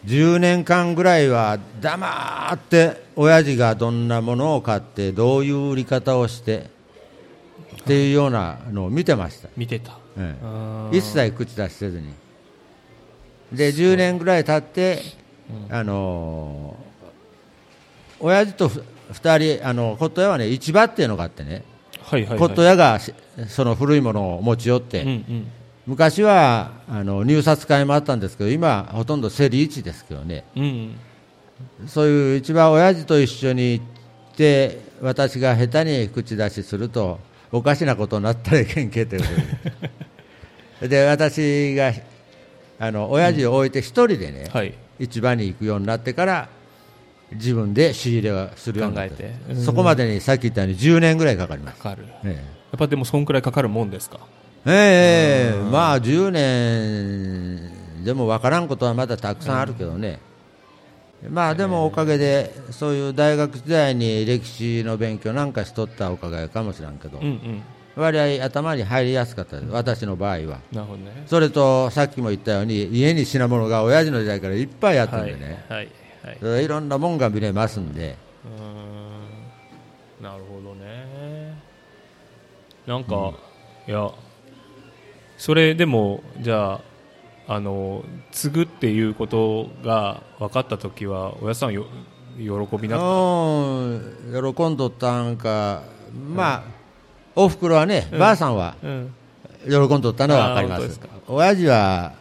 [0.05, 6.69] 10年間ぐらいは黙って親父がどんなものを買ってどういう売り方をして
[7.81, 9.97] っていうようなのを見てました、見てた
[10.91, 12.13] 一切口出しせずに。
[13.51, 15.01] で10年ぐらい経って、
[15.69, 16.85] あのー
[18.17, 21.63] 親父と2人あの骨董屋はね市場っていうのがあってね。
[22.01, 23.13] はいはい屋がし
[23.47, 25.51] その古いものを持ち寄って、うんうん。
[25.87, 30.45] 昔はあの入札会もあったんですけど今、ほとんど競り市ですけどね。
[30.55, 30.95] うん
[31.87, 33.85] そういう一番親父と一緒に行っ
[34.35, 37.19] て私が下手に口出しすると
[37.51, 39.91] おかしなことになったらいけんけということで
[40.81, 41.93] で私が
[42.79, 44.73] あの親父を置いて一人でね、はい。
[44.99, 46.49] 市場に行くようになってから
[47.33, 49.15] 自分で仕入れをするようになった。
[49.15, 49.53] 考えて。
[49.53, 49.63] うん。
[49.63, 51.81] そこまでにさっき言ったように10年ぐらいかかります。
[51.81, 52.03] かかる。
[52.03, 52.43] やえ。
[52.75, 54.19] っぱでもそんくらいかかるもんですか？
[54.67, 60.19] えええまあ10年でも分からんことはまだたくさんあるけどね、
[61.29, 67.63] まあでもおかげでそういう大学時代に歴史の勉強なんかしとったおかげかもしれんけど、うんうん
[67.95, 69.71] 割合頭に入りやすかったです。
[69.71, 70.59] 私の場合は。
[70.71, 71.23] なるほどね。
[71.27, 75.89] それとさっきも言ったように家に品物が親父の時代からいっぱいあったんはいでね、はい
[76.43, 76.67] はいい。
[76.67, 78.17] ろんなもんが見れますんで。
[78.45, 80.23] うーん。
[80.23, 81.57] なるほどね。
[82.85, 83.33] なんか、
[83.87, 84.09] いや
[85.37, 86.81] それでもじゃ
[87.47, 91.85] ああの継ぐっていうことが分かった時はおやさんよ
[92.37, 92.45] 喜
[92.77, 93.05] びなった？
[93.05, 94.53] うん。
[94.55, 95.83] 喜んどったんか。
[96.33, 96.74] まあ
[97.35, 99.13] おふくろはね、ばあさんはうん。
[99.67, 100.99] 喜んどったのは分かります。
[101.27, 102.13] 親父は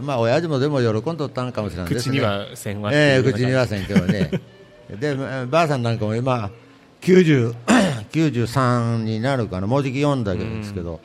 [0.00, 2.12] まあ親父もでも喜んどったのかもしれないですね。
[2.12, 4.30] 口にはせんわええっていうような口にはせんけどね。
[5.00, 5.14] で
[5.46, 6.50] ばあさんなんかも今
[7.00, 7.54] 90
[8.12, 9.66] 93 になるかな。
[9.66, 11.00] もうじき読んだけどですけど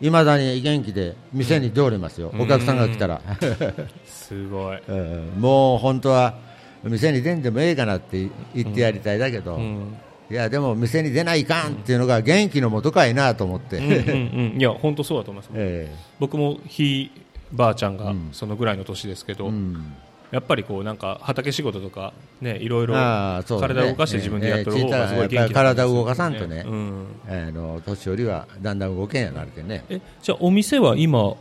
[0.00, 3.20] いまだに元気で店に通りますよ、お客さんが来たら、
[4.06, 6.34] すごい、 ええもう本当は
[6.82, 9.94] 店に出んでもええかなって言ってやりたいだけど、うん
[10.30, 14.60] いやでも店に出ないかんっていうのが元気のもとかいなと思って、うんうんうん。
[14.60, 17.10] いや本当そうだと思います、え僕もひい
[17.52, 18.28] ばあちゃんがうん。
[18.32, 19.92] そのぐらいの年ですけど、えうん。
[20.30, 26.64] やっぱりこうなんか畑仕事とかねいろいろ体を動かして自分でやってる方がすごい元気ええやっぱり体を動かさんとね。
[26.64, 27.06] うん。
[27.28, 29.84] あの年寄りはだんだん動けんやなるけどね。
[29.88, 31.34] えじゃあお店は今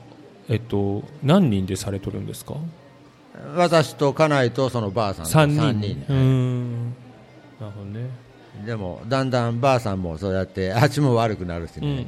[0.50, 2.56] えっと何人でされとるんですか？
[3.56, 6.06] 私と家内とそのばあさんと三人三人。
[6.10, 6.86] うーん。
[7.60, 8.10] なるほどね
[8.66, 12.06] でもだんだんばあさんもそうやって 足も悪くなるしね、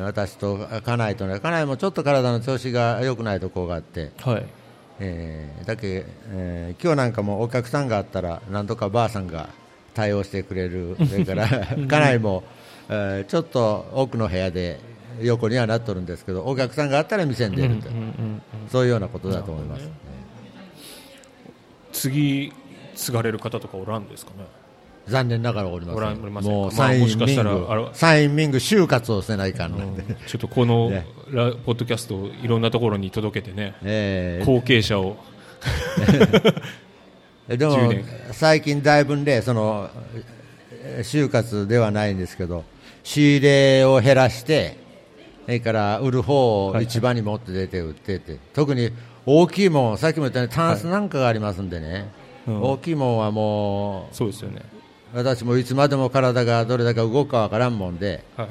[0.00, 4.46] 私と家内とね家内もちょっと体の調子が良くないところがあって、うんはい。
[5.00, 9.48] えーだけ、えー今日なんかもお客さんがあったらなんとかばあさんが
[9.94, 10.96] 対応してくれる。
[11.08, 12.42] それから家内も、
[12.88, 14.78] えーちょっと奥の部屋で
[15.22, 19.92] 横にはなっとるんですけどお客さんがあったら店に出ると、うんうそういうようなことだと思います、なる
[21.92, 22.52] 次
[22.94, 24.44] 継がれる方とかおらんですかね？
[25.06, 26.18] 残念ながらおりません。
[26.20, 33.74] もうまあサインミング、もしかしたらあれサインミング就活をせないかんので、ちょっとこの ねラポッドキャストをいろんなところに届けてね。
[33.82, 35.16] えー後継者を。
[37.48, 38.04] でも10年。
[38.32, 39.90] 最近だいぶねその
[40.72, 42.64] えー就活ではないんですけど
[43.02, 44.78] 仕入れを減らして
[45.46, 48.90] それから売る方を市場に持って出て売ってって、特に
[49.26, 52.08] 大きいもんさっきも言ったようにタンスなんかがありますんでね、
[52.46, 52.62] うん。
[52.62, 54.62] 大きいもんはもそうですよね。
[54.62, 54.79] う
[55.14, 58.48] 私もいつまでも体がどれだけ動くかわからんもんで、はい。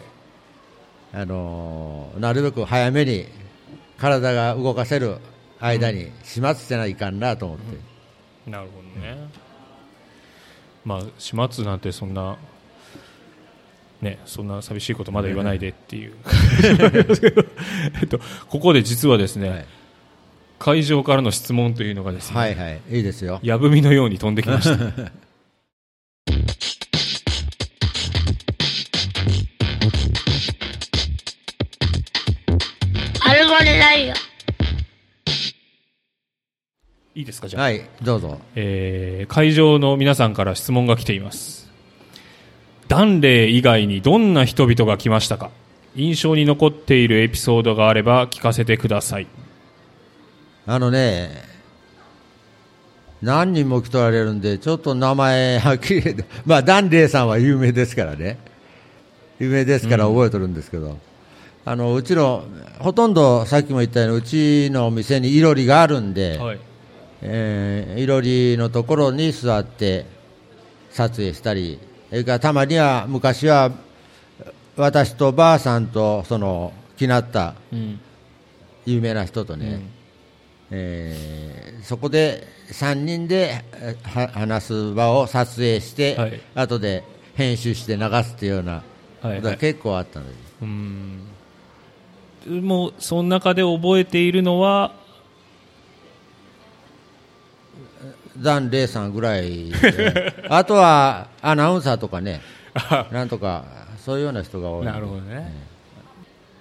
[1.12, 3.26] あのーなるべく早めに
[3.98, 5.17] 体が動かせる
[5.60, 9.17] 間に始末してないかんなと思って、なるほどね、
[10.86, 12.38] まあ始末なんてそんな
[14.02, 16.13] ねそんな寂しいことまだ言わないでっていう。
[18.02, 19.65] えっとここで実はですね、はい。
[20.60, 22.82] 会場からの質問というのがですね、はいはい。
[22.91, 23.39] いいですよ。
[23.43, 25.12] やぶみのように飛んできました。
[33.80, 34.13] ラジオ。
[37.15, 37.63] いいですか、じゃあ。
[37.63, 41.72] はいどうぞえー会場の皆さんから質問が来ています。
[42.89, 45.50] ダンレイ以外にどんな人々が来ましたか？
[45.96, 49.28] 印象に残っているエピソードがあれば聞かせてください。
[50.65, 51.30] あのね
[53.22, 56.15] 何人も来とられるんでちょっと名前はっきり
[56.46, 58.39] まあダンレイさんは有名ですからね
[59.39, 60.98] 有名ですから覚えてるんですけど、
[61.70, 62.46] あのうちの
[62.80, 66.60] ほとんどさっきも言ったようにうちのお店にいろりがあるんで、はい。
[67.22, 70.08] えーいろりのところに座って
[70.90, 71.78] 撮影したり、
[72.10, 73.72] それからたまには昔は
[74.78, 78.00] 私とばあさんとその気になったうん。
[78.88, 79.84] 有名な人とね、
[80.72, 83.64] えーそこで3人で
[84.04, 87.04] 話す場を撮影して、はい後で
[87.36, 88.82] 編集して流すっていうような
[89.22, 91.20] はいことが結構あったので、うん。
[92.47, 94.93] もう、その中で覚えているのは、
[98.38, 102.41] ダン・レイさんぐらいで あとはアナウンサーとかね、
[103.12, 103.65] なんとか
[104.06, 104.86] そういうような人が多い。
[104.86, 105.54] なるほどね。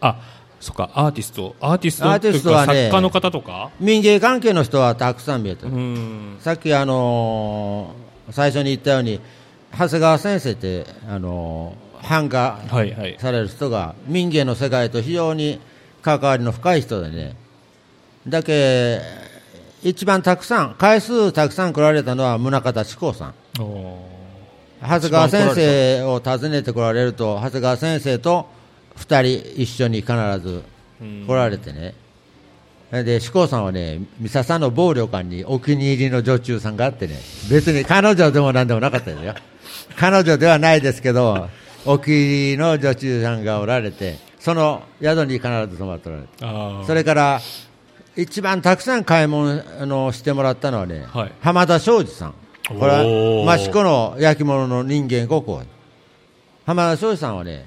[0.00, 0.16] あ、
[0.58, 1.54] そっか、アーティスト。
[1.60, 3.70] アーティストアーティストはねというか作家の方とか？
[3.78, 6.36] 民芸関係の人はたくさん見えてる、うん。
[6.40, 9.20] さっき、あのー最初に言ったように
[9.72, 13.16] 長谷川先生って、あのー版画はいはい。
[13.18, 15.60] される人が民芸の世界と非常に
[16.02, 17.36] 関わりの深い人でね
[18.26, 19.00] だけ
[19.82, 23.34] 一番たくさん回数たくさん来られたのは宗像志功さん。
[23.60, 24.06] お
[24.80, 28.48] 長谷川先生を訪ねて来られると長谷川先生と
[28.96, 31.94] 2人一緒に必ずー来られてね、
[32.90, 37.16] で志功さんはね、三笹の暴旅館にお気に入りの女中さんがあってね、
[37.50, 39.34] 別に彼女でもなんでもなかったですよ、
[39.96, 41.48] 彼女ではないですけど、
[41.84, 47.40] お気に入りの女中さんがおられて、その宿に必ず泊まっておられて、それから
[48.16, 51.32] 一番たくさん買い物あのしてもらったのはね、はい。
[51.40, 52.34] 浜田庄司さん、
[52.68, 55.64] これは益子の焼き物の人間国宝、
[56.66, 57.66] 浜田庄司さんはね、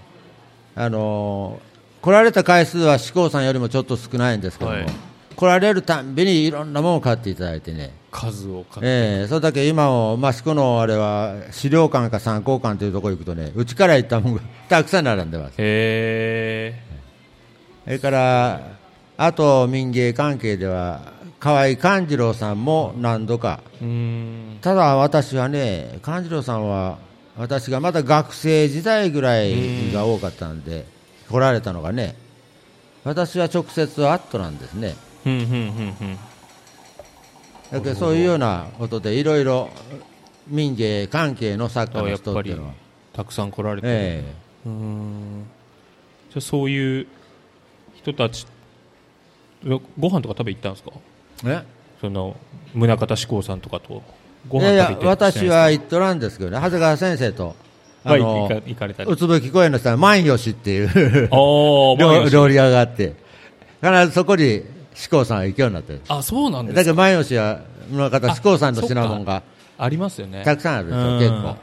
[0.76, 1.72] あのー
[2.02, 4.88] 来られた回数は志功さんよりもちょっと少ないんですけども、はい。
[5.36, 15.56] 来られるたんびにいろんなものを買っていただいてね、数を買って、ええそれだけ今も益子のあれは資料館か参考館というところに行くとね、うちから行ったものが たくさん並んでます。
[15.58, 16.76] へ
[17.86, 18.62] それから、
[19.18, 21.02] あと民芸関係では、
[21.40, 24.58] 河合勘次郎さんも何度か、ーうん。
[24.62, 26.98] ただ私はね、勘次郎さんは、
[27.38, 30.86] 私がまだ学生時代ぐらいが多かったんで、
[31.30, 32.16] 来られたのがね、
[33.04, 34.96] 私は直接アットなんですね。
[35.24, 36.31] ふんふんふんふん
[37.72, 39.70] だけどそういうようなことで、いろいろ
[40.48, 42.74] 民芸関係の作家の人っていうのは、
[43.14, 44.34] たくさん来られてる、え
[44.66, 45.46] うーん。
[46.30, 47.08] じゃあそういう
[47.96, 48.46] 人たち
[49.66, 50.92] ごご飯とか食べ行ったんですか？
[51.46, 51.64] え？
[52.02, 52.36] その
[52.74, 54.02] 宗像志功さんとかと。
[54.50, 57.56] ごいやいや飯食べ行って私は言っとらんですけどね、長谷川先生と、
[58.04, 59.12] あはいの行か行かれたり。
[59.12, 61.30] うつぶき公園の下に万吉っていう。
[61.32, 63.14] 料理屋があって、
[63.82, 66.02] 必ずそこに志功さんが行くようになってる。
[66.08, 66.82] あそうなんですか。
[66.82, 69.44] だけど万吉は、宗像志功さんの品物が
[69.78, 70.44] ありますよね。
[70.44, 71.20] たくさんあるんですよ、うん。
[71.20, 71.58] 結構。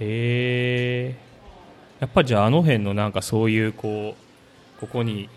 [0.00, 1.16] へえ
[2.00, 4.14] やっぱりじゃああの辺のなんかそういうこ
[4.78, 5.28] うここに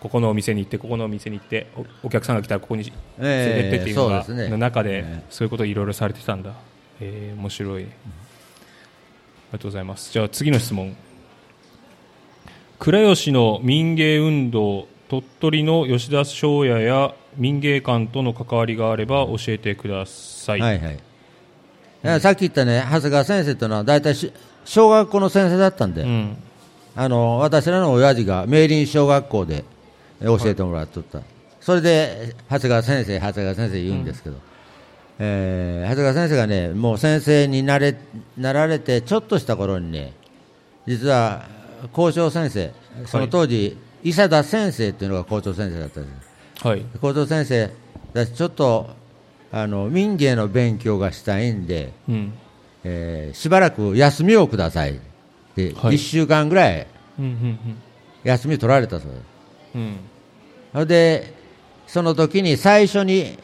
[0.00, 1.66] ここのお店に行ってここのお店に行って
[2.02, 4.50] おお客さんが来たらここに連れてってっていうのが、ええそうですね。
[4.50, 5.22] の中でええ。
[5.28, 6.50] そういうことをいろいろされてたんだ。
[6.50, 6.54] へ
[7.00, 7.92] え面白い、あり
[9.52, 10.10] がとうございます。
[10.12, 10.96] じゃあ次の質問。
[12.78, 20.80] 倉吉の民芸運動鳥取の吉田翔也や民芸館との関わりがあれば教えてください、はい
[22.02, 22.20] はい。
[22.20, 24.32] さっき言ったね、長谷川先生というのは、大体し
[24.64, 26.36] 小学校の先生だったんで、うん。
[26.94, 29.64] あの私らの親父が明林小学校で
[30.20, 31.20] え教えてもらっとった、
[31.60, 34.36] それで長谷川先生、長谷川先生言うんですけど、
[35.20, 37.96] えー長谷川先生がね、もう先生になれ
[38.36, 40.12] なられてちょっとした頃にね、
[40.86, 41.46] 実は
[41.92, 42.72] 校長先生、
[43.06, 46.66] その当時、伊佐田先生っていうのが校長先生だったんです。
[46.66, 46.84] はい。
[47.00, 47.70] 校長先生、
[48.14, 48.90] 私ちょっと
[49.50, 52.32] あの民芸の勉強がしたいんで、うん。
[52.84, 54.98] えーしばらく休みをくださいっ
[55.54, 55.96] て、はい。
[55.96, 56.86] 1週間ぐらい
[58.24, 59.22] 休み取られたそうです。
[60.74, 60.86] うん。
[60.86, 61.34] で、
[61.86, 63.38] その時に最初に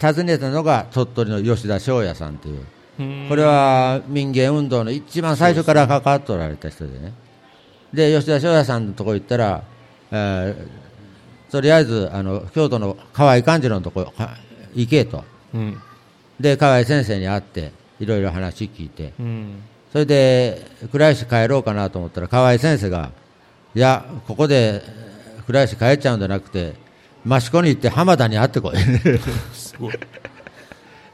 [0.00, 2.64] 訪ねたのが鳥取の吉田翔也さんという、
[2.98, 3.26] うん。
[3.28, 7.12] これは民芸運動の一番最初から関わっておられた人でね、
[7.92, 9.62] で吉田翔也さんのところ行ったら、
[10.12, 10.80] えー
[11.50, 14.36] とりあえずあの京都の河合勘次郎のとこか
[14.74, 15.24] 行けと。
[15.52, 15.82] うん。
[16.38, 19.12] で河合先生に会っていろいろ話聞いて。
[19.18, 19.62] うん。
[19.92, 23.10] それで倉吉帰ろうかなと思ったら河合先生が
[23.74, 24.82] いやここで
[25.46, 26.74] 倉吉帰っちゃうんじゃなくて
[27.26, 28.76] 益子に行って浜田に会ってこい。
[29.52, 29.94] すごい。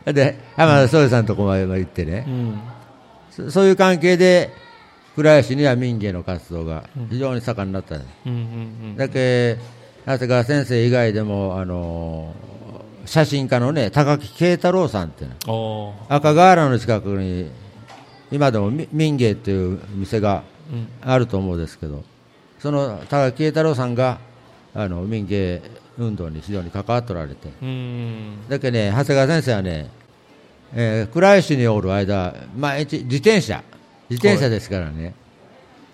[0.04, 2.26] で浜田総理さんのとこまで行ってね。
[2.28, 2.60] う、ん。
[3.30, 4.52] そそういう関係で
[5.16, 8.96] 倉吉には民芸の活動が非常に盛んになったんです、うんうん。
[8.96, 9.56] だけ
[10.04, 12.34] 長谷川先生以外でもあの
[13.06, 17.50] 写真家のね高木慶太郎さんっていうの赤瓦の近くに
[18.30, 20.42] 今でもみ民芸っていう店が
[21.00, 22.04] あると思うんですけど
[22.58, 24.18] その高木慶太郎さんが
[24.74, 25.62] あの民芸
[25.96, 27.48] 運動に非常に関わっておられて。
[27.62, 29.90] うんだけどね長谷川先生はね、
[30.74, 33.62] えー倉吉におる間毎日自転車
[34.10, 35.14] 自転車ですからね、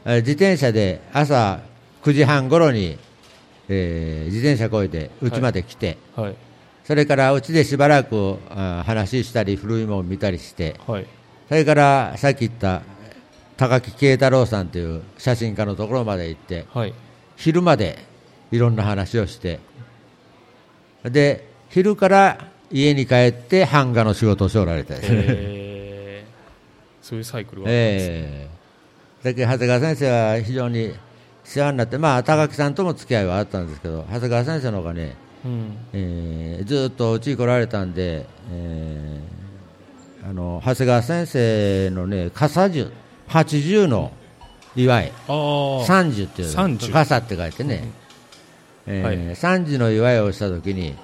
[0.05, 1.61] えー自転車で朝
[2.03, 2.99] 9時半頃に、
[3.69, 6.37] えー自転車こいで家まで来て、はい。
[6.85, 11.07] それからうちでしばらくあー話したり古いもの見たりしてはい。
[11.49, 12.83] それからさっき言った
[13.57, 16.95] 高木慶太郎さんという写真家のところまで行ってはい。
[17.37, 17.99] 昼まで
[18.51, 19.61] いろんな話をして
[21.05, 25.72] で昼から家に帰って版画の仕事をしておられたですね、えー、
[27.03, 27.77] そういうサイクルがあすね。
[27.77, 28.49] え
[29.23, 29.25] え。
[29.25, 30.95] だけど長谷川先生は非常に
[31.45, 35.77] 世話になって、まあ、高木さんとも付き合いはあったんですけど長谷川先生の方がね、うん。
[35.93, 42.93] えーずっとうちに来られたんで、えーあの長谷川先生のね傘樹
[43.29, 44.13] 80の
[44.77, 45.13] 祝い。
[45.87, 47.91] 三十っていう傘って書いてね、
[48.87, 49.37] えーはい。
[49.37, 50.95] 三十の祝いをしたときに、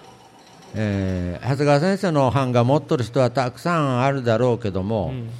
[0.76, 5.30] えー長谷川先生の版画持っとる人はたくさんあるだろうけども、うん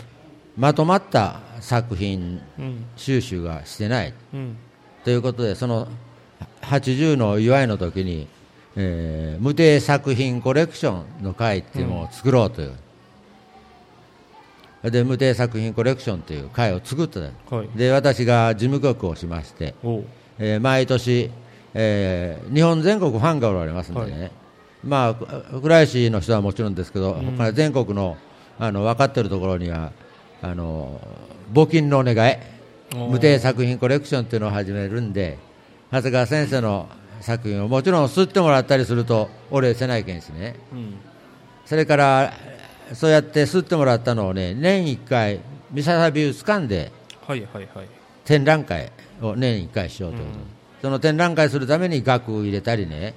[0.59, 2.85] まとまった作品うん。
[2.97, 4.13] 収集がしてない。
[4.35, 4.57] うん。
[5.05, 5.87] ということでその
[6.63, 8.27] 80の祝いの時に、
[8.77, 12.75] えー無定作品コレクションの会っていうのを作ろうという、
[14.91, 17.21] で無定作品コレクションという会を作った。
[17.21, 17.69] のはい。
[17.77, 19.75] で私が事務局をしまして、
[20.39, 21.31] えー毎年、
[21.75, 24.31] えー日本全国ファンがおられますんでね、は
[24.85, 27.37] まあ、倉石の人はもちろんですけど、うん。
[27.37, 28.17] 他全国の
[28.59, 29.93] あの分かっているところには
[30.43, 31.01] あの
[31.53, 32.37] 募金のお願い。
[32.95, 35.37] 無定作品コレクションっていうのを始めるんで
[35.91, 36.89] 長谷川先生の
[37.21, 40.57] 作品をもちろん吸ってもらったりするとお礼せないけんしね。
[40.73, 40.95] うん。
[41.67, 42.33] それから
[42.95, 45.41] そうやって吸ってもらったのをね年1回
[45.73, 46.93] 三笹美術館で
[47.27, 47.89] はいはいはい。
[48.25, 50.25] 展覧会を年1回しようという。
[50.25, 50.59] こと、うん。
[50.81, 53.15] その展覧会するために額を入れたりね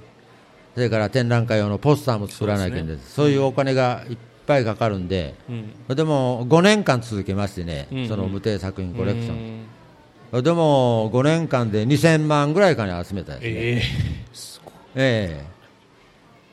[0.74, 5.96] それから展覧会用のポスターも作らなきゃいけないんですそういうお金がいっぱいかかるんで、うん。
[5.96, 8.08] でも5年間続けましてね、うん。
[8.08, 9.66] その無定作品コレクション、
[10.40, 13.82] ンでも5年間で2000万ぐらいかに集めたですね、ええ。
[14.34, 14.62] す
[14.96, 15.52] ええ。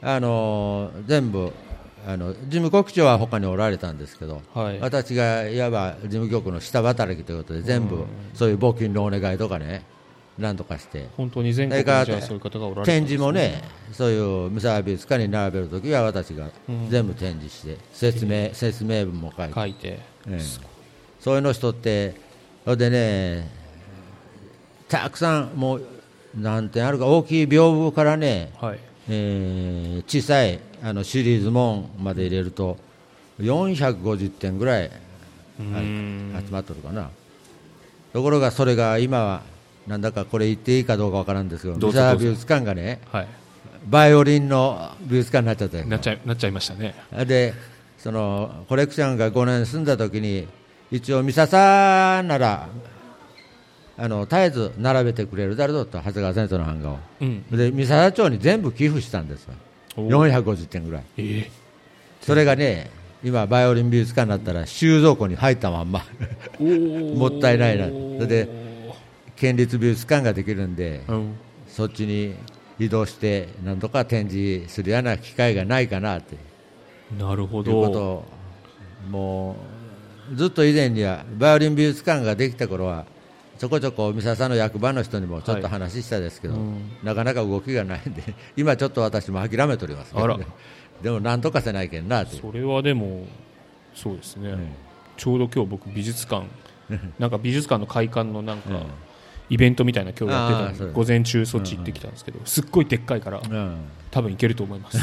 [0.03, 1.53] あのー全部
[2.07, 4.79] あの事務局長は他におられたんですけど、はい。
[4.81, 9.85] 私がいわば事務局の下働きということで全部そういう募金のお願いとかね
[10.39, 11.09] なんとかして。
[11.17, 11.87] 本当に全国に
[12.23, 13.63] そういう方がおられ展示もね
[13.93, 16.89] そういう三沢美術館に並べるときは私がうん。
[16.89, 19.55] 全部展示して説明説明文も書いて。
[19.55, 19.89] 書いて。
[19.89, 20.41] ええ。
[21.21, 22.15] そういうの人って、
[22.65, 23.51] それでね、
[24.89, 25.87] たくさん、もう、
[26.37, 28.79] なんてあるか、大きい屏風からね、はい。
[29.11, 32.77] えー小さいあのシリーズ門まで入れると、
[33.41, 34.91] 450点ぐらい
[35.59, 36.41] うん。
[36.47, 37.11] 集まっとるかな。
[38.13, 39.43] ところが、それが今は、
[39.89, 42.11] なんだかこれ言っていいかどうかわからんですけど、どうぞどうぞ。
[42.11, 43.29] 三沢美術館がね、はい。
[43.87, 45.87] バイオリンの美術館になっちゃったよ。
[45.87, 46.95] なっちゃいなっちゃいましたね。
[47.27, 47.55] で
[47.97, 50.47] そのコレクションが5年住んだ時に
[50.91, 52.69] 一応三笹なら
[53.97, 56.99] あの絶えず並べてくれるだろうと長谷川先生の版画を。
[57.21, 57.43] うん。
[57.51, 59.55] で三笹町に全部寄付したんですよ。
[59.97, 61.05] お450点ぐらい。
[61.17, 61.51] ええ。
[62.21, 62.91] それがね
[63.25, 66.05] 今バイオリン美術館になったら収蔵庫に入ったまんま。
[66.61, 67.87] もったいないな。
[67.87, 68.58] それで
[69.39, 71.35] 県立美術館ができるんでうん。
[71.69, 72.35] そっちに
[72.79, 76.37] 移動して何とか展示するような機会がないかなって。
[77.17, 78.25] なるほということ
[79.11, 79.57] も
[80.33, 83.07] うずっと以前にはバイオリン美術館ができた頃は
[83.59, 86.91] ちょこちょこ三沢さんの役場の人にもちょっと話したですけど、はいうん。
[87.03, 88.23] なかなか動きがないんで
[88.57, 90.47] 今ちょっと私も諦めておりますけどね、
[91.03, 93.27] でもなんとかせないけんなそれはでも
[93.95, 94.75] そうですね、ん。
[95.17, 96.47] ちょうど今日僕美術館
[97.19, 98.83] なんか美術館の開館のなんか、うん
[99.51, 103.77] イベントみたいな今日やってたあーそうんで午前中そっち行ってきたんですけど、すっごいでっかいからうん。
[104.11, 104.99] 多分行けると思います。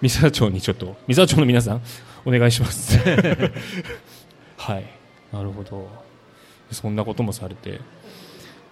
[0.00, 1.82] 三沢町にちょっと三沢町の皆さん
[2.24, 2.98] お願いします。
[4.56, 4.84] はい。
[5.32, 5.88] なるほど。
[6.70, 7.80] そんなこともされて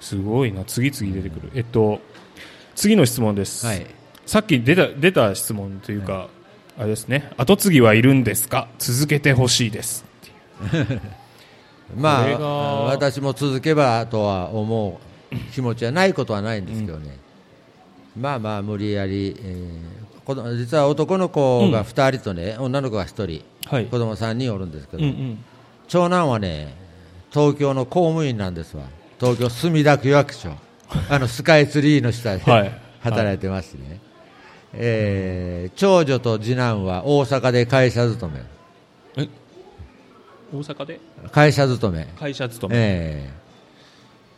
[0.00, 0.64] すごいな。
[0.64, 1.50] 次々出てくる。
[1.54, 2.00] えっと
[2.74, 3.86] 次の質問です、はい。
[4.26, 6.28] さっき出た出た質問というか、
[6.78, 7.30] あれですね。
[7.36, 8.68] 後継ぎはいるんですか？
[8.78, 10.04] 続けてほしいです
[11.96, 15.00] まあ、私も続けばとは思
[15.32, 17.16] う気持ちはないことはないんですけどね、
[18.16, 23.86] まあまあ、無理やり、えー子供実は男の子が2人とね、女の子が1人、はい。
[23.86, 25.44] 子供3人おるんですけど、うんうん。
[25.88, 26.74] 長男はね、
[27.32, 28.84] 東京の公務員なんですわ、
[29.18, 30.50] 東京墨田区役所、
[31.10, 32.72] あのスカイツリーの下で、はい。
[33.00, 33.98] 働いてますね、
[34.74, 39.26] えー長女と次男は大阪で会社勤め、
[40.52, 41.00] 大阪で？
[41.30, 42.04] 会社勤め。
[42.18, 43.30] 会社勤め、え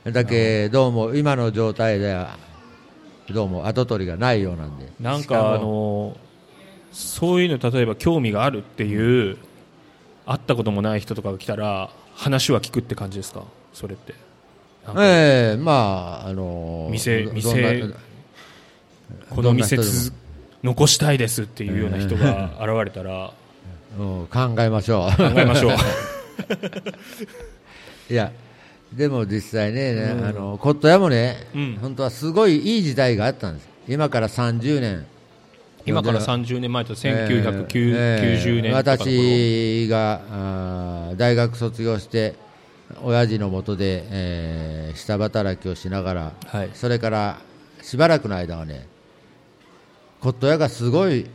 [0.06, 0.12] え。
[0.12, 0.88] だけど。
[0.88, 2.36] うも今の状態では
[3.30, 4.88] どうも跡取りがないようなんで。
[5.00, 6.16] なんかあの
[6.92, 9.38] そういうの例えば興味があるっていう、
[10.26, 13.42] 会ったこともない人とかが来たら話は聞くって感じですか？
[13.72, 14.14] それって。
[14.98, 17.94] ええまああのど店店
[19.30, 19.78] この店
[20.62, 23.43] 残したいですっていうような人が現れたらうん
[24.30, 25.16] 考えましょう。
[25.16, 25.72] 考えましょう。
[28.12, 28.32] いや
[28.92, 31.78] でも実際ね、あのコット屋もね、うん。
[31.80, 33.68] 本当はすごいいい時代があったんです。
[33.88, 35.06] 今から30年。
[35.86, 36.72] 今から30年。
[36.72, 42.34] 前と1990年私が大学卒業して
[43.02, 46.70] 親父のもとで、えー下働きをしながら、はい。
[46.72, 47.38] それから
[47.82, 48.86] しばらくの間はね
[50.20, 51.26] 骨董屋がすごい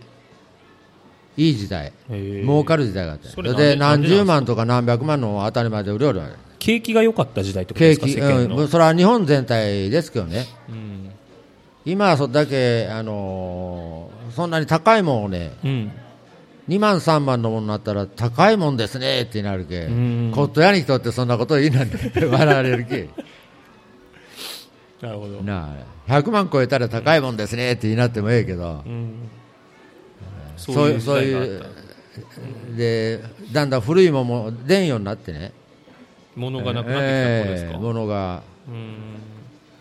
[1.39, 1.93] いい時代。
[2.09, 8.07] 儲かる時代があってそれで何十万とか何百万の当たり前で売りょるわけ景気が良かった時代ってことで景すか？
[8.07, 10.45] 気、世間の、うん、それは日本全体ですけどね。
[10.67, 11.09] うん。
[11.85, 15.91] 今はそれだけ、あのーそんなに高いもんをねうん。
[16.67, 23.09] 2万3万のものになったら高いもんですねってなるけ、んコット屋にとってそんなこと言いなんて笑われるけ
[25.01, 25.75] なるほど、な
[26.07, 29.13] あ100万超えたら高いもんですねって言いなってもええけど、うん、
[30.59, 31.63] そそうういうそういう
[32.75, 35.51] でだんだん古いものも出んようになってね。
[36.35, 38.95] たものがなくなってきた頃ですか、ええものが、うん。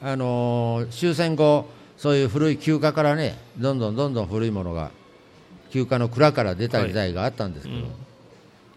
[0.03, 1.67] あのー終戦後
[1.97, 4.91] そういう古い休暇からねどんどんどんどん古いものが
[5.71, 7.91] 休暇の蔵から出た時代があったんですけど、うん。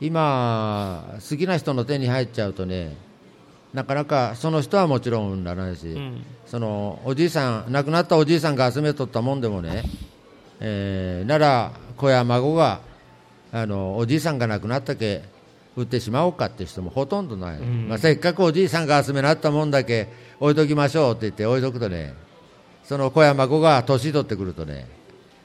[0.01, 2.97] 今好きな人の手に入っちゃうとね
[3.73, 6.25] なかなかその人はもちろんならないし、うん。
[6.45, 9.83] そのおじいさん亡くなったおじいさんが集めとったもんでもね、
[10.59, 11.71] えーなら
[12.01, 12.81] 子や孫が
[13.53, 15.21] あのおじいさんが亡くなったけ
[15.75, 17.87] 売ってしまおうかって人もほとんどない、ん。
[17.87, 22.13] まあ、せっかくおじいさんが集めなったもんだけ置いときましょうって言って置いとくとね
[22.83, 24.87] その子や孫が年取ってくるとね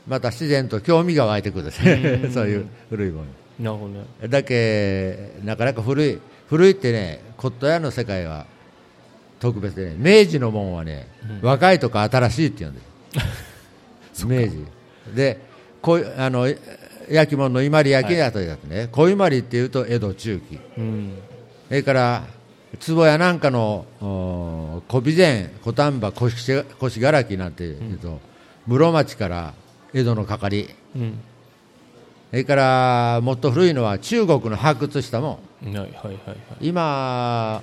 [0.08, 3.24] また自然と興味が湧いてくるんですねそういう古いもの。
[3.26, 3.30] に。
[3.60, 4.04] なるほどね。
[4.28, 8.46] だけなかなか古い古いってねコット屋の世界は
[9.38, 11.08] 特別でね明治のもんはね、
[11.42, 12.80] 若いとか新しいって言うんで
[14.12, 14.64] す 明治。
[15.14, 15.40] で
[15.86, 16.48] こうあの
[17.08, 20.58] 焼き物の伊万里焼き跡だってね、小伊万里っていうと江戸中期。
[20.76, 21.12] うん。
[21.68, 22.24] それから
[22.84, 28.20] 壺屋なんかのお小備前小丹波腰腰がらきなんていうと、
[28.66, 29.54] 室町から
[29.94, 31.20] 江戸のかかりうん。
[32.30, 35.72] それからもっと古いのは中国の発掘したもん。
[35.72, 36.36] はいはいはいはい。
[36.60, 37.62] 今、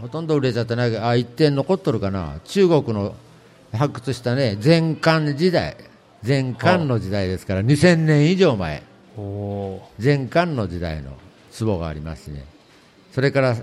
[0.00, 3.16] ほとんど売れちゃってないけど、あ、一点残っとるかな、中国の
[3.72, 5.76] 発掘したね、前漢時代、
[6.26, 8.82] 前漢の時代ですから、2000年以上前、
[10.02, 11.12] 前漢の時代の
[11.58, 12.44] 壺がありますね。
[13.12, 13.56] それから、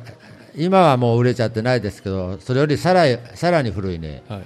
[0.56, 3.06] 今はもう売れちゃってないですけど、それよりさら
[3.36, 4.44] さらに古いね、ーはい。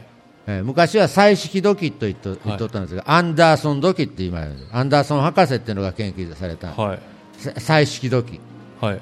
[0.47, 6.99] えー昔は彩色土器と言っと言っとったんですが、アンダーソン土器って今アンダーソン博士っていうのが研究された、はい。
[7.37, 8.39] さ彩色土器。
[8.79, 8.99] はい。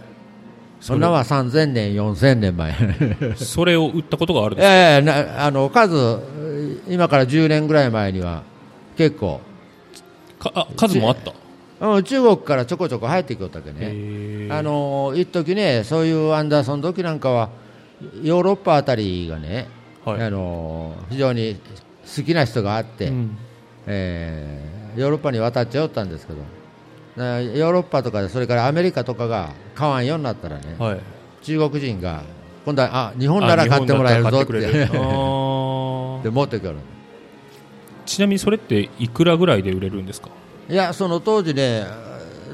[0.80, 3.36] そんなは3000年、4000年前。
[3.38, 6.20] それを売ったことがあるんです ええなあの数、
[6.90, 8.44] 今から10年ぐらい前には
[8.98, 9.40] 結構、
[10.40, 11.32] かあ数もあった？
[11.88, 17.50] うん中国からちょこちょこ入ってきよったけね、あの一時ね、そういうアンダーソン時なんかは、
[18.22, 19.68] ヨーロッパあたりがね、
[20.06, 20.22] はい。
[20.24, 21.60] あの非常に
[22.18, 23.38] 好きな人があって、うん。
[23.88, 26.40] えーヨーロッパに渡っちゃおったんですけど、
[27.18, 31.00] なヨーロッパとかで、それからアメリカとかが買わんようになったらね、はい。
[31.42, 32.22] 中国人が、
[32.64, 34.86] 今度は、あ日本なら買ってもらえるぞって、で
[36.30, 36.76] 持ってくる。
[38.06, 40.30] ちなみにそれっていくらぐらいで売れるんですか？
[40.70, 41.86] いや、その当時ね、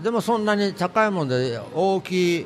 [0.04, 2.46] でもそんなに高いもんで、大きい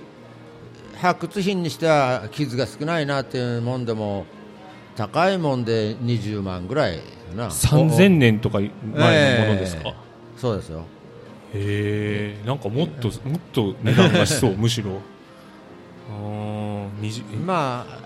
[1.00, 4.26] 発掘品にしては傷が少ないなっていうもんでも、
[4.96, 7.04] 高いもんで20万ぐらいか
[7.36, 7.48] な。
[7.50, 9.94] 3000年とか前のものですか、ええ。
[10.38, 10.86] そうですよ。
[11.54, 12.52] へえ。
[12.52, 14.92] んかもっともっと値段がしそう むしろ。
[16.12, 18.00] あー20まあ、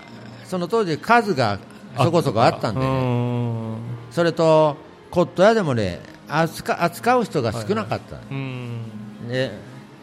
[0.45, 1.60] その当時数が
[1.98, 2.88] そこそこあったんでね。
[2.88, 3.78] ね
[4.12, 4.78] それと
[5.12, 8.82] 骨董屋でもね扱扱う人が少なかった、うん。
[9.28, 9.51] ね、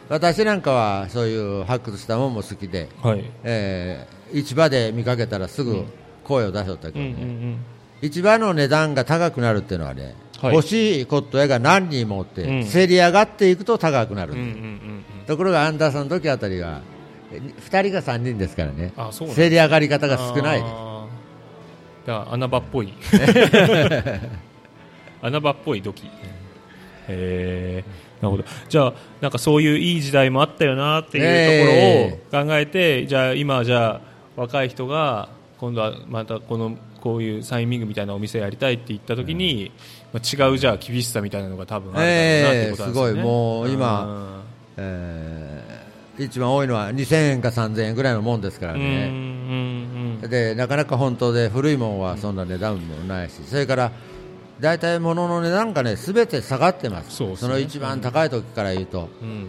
[0.09, 3.25] 私なんかはそういう発掘したもんも好きで、はい。
[3.43, 5.85] えー市場で見かけたらすぐ
[6.25, 7.59] 声を出しとったけどうんうね、ん。
[8.03, 10.55] 市場の値段が高くなるっていうのはね、はい。
[10.55, 12.67] 欲しい骨董屋が何人もおって、うん。
[12.69, 15.05] 競り上がっていくと高くなる、うんうんうんうん。
[15.27, 16.81] ところがアンダーソンの時あたりは
[17.31, 18.93] 2人か3人ですからね。
[19.37, 20.65] 競り上がり方が少ない
[22.07, 22.93] だ穴場っぽい
[25.27, 26.05] 穴場っぽい土器。
[26.05, 26.09] へ
[27.09, 27.85] え
[28.20, 28.45] なるほど。
[28.68, 34.01] じゃあなんかそういういい時代もあったよなっていうところを考えて、じゃあ今じゃあ
[34.37, 39.72] 若い人が今度はまたこのこういうサインミングみたいなお店やりたいって言った時に、
[40.12, 43.22] まあ、違うじゃあ厳しさみたいなのが多分あるだろうなってことなんですよね、ええすごい。
[43.22, 44.43] もう今
[44.77, 45.85] えー
[46.16, 50.31] 一番多いのは2000円か3000円ぐらいのもんですからうんうんね、うん。
[50.31, 53.93] でなかなか本当で古いもんはそんな値段もないし、それから
[54.61, 57.23] 大体物の値段がね全て下がってます。
[57.49, 57.53] ね。
[57.53, 59.49] の一番高い時から言うと、うん。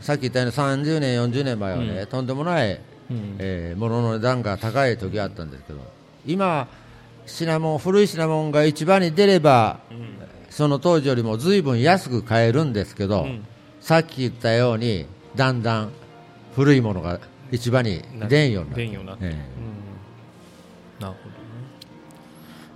[0.00, 2.06] さっき言ったように30年、40年前はね、うん。
[2.06, 3.36] とんでもない、うん。
[3.38, 5.80] えー物の値段が高い時があったんですけど
[6.26, 6.68] 今、
[7.26, 9.80] 品物古い品物が市場に出れば、
[10.50, 13.44] その当時よりもずいぶん安く買えるんですけど、うん。
[13.80, 15.06] さっき言ったように
[15.36, 15.90] だんだん
[16.54, 17.18] 古いものが
[17.50, 18.84] 市場に出んようになって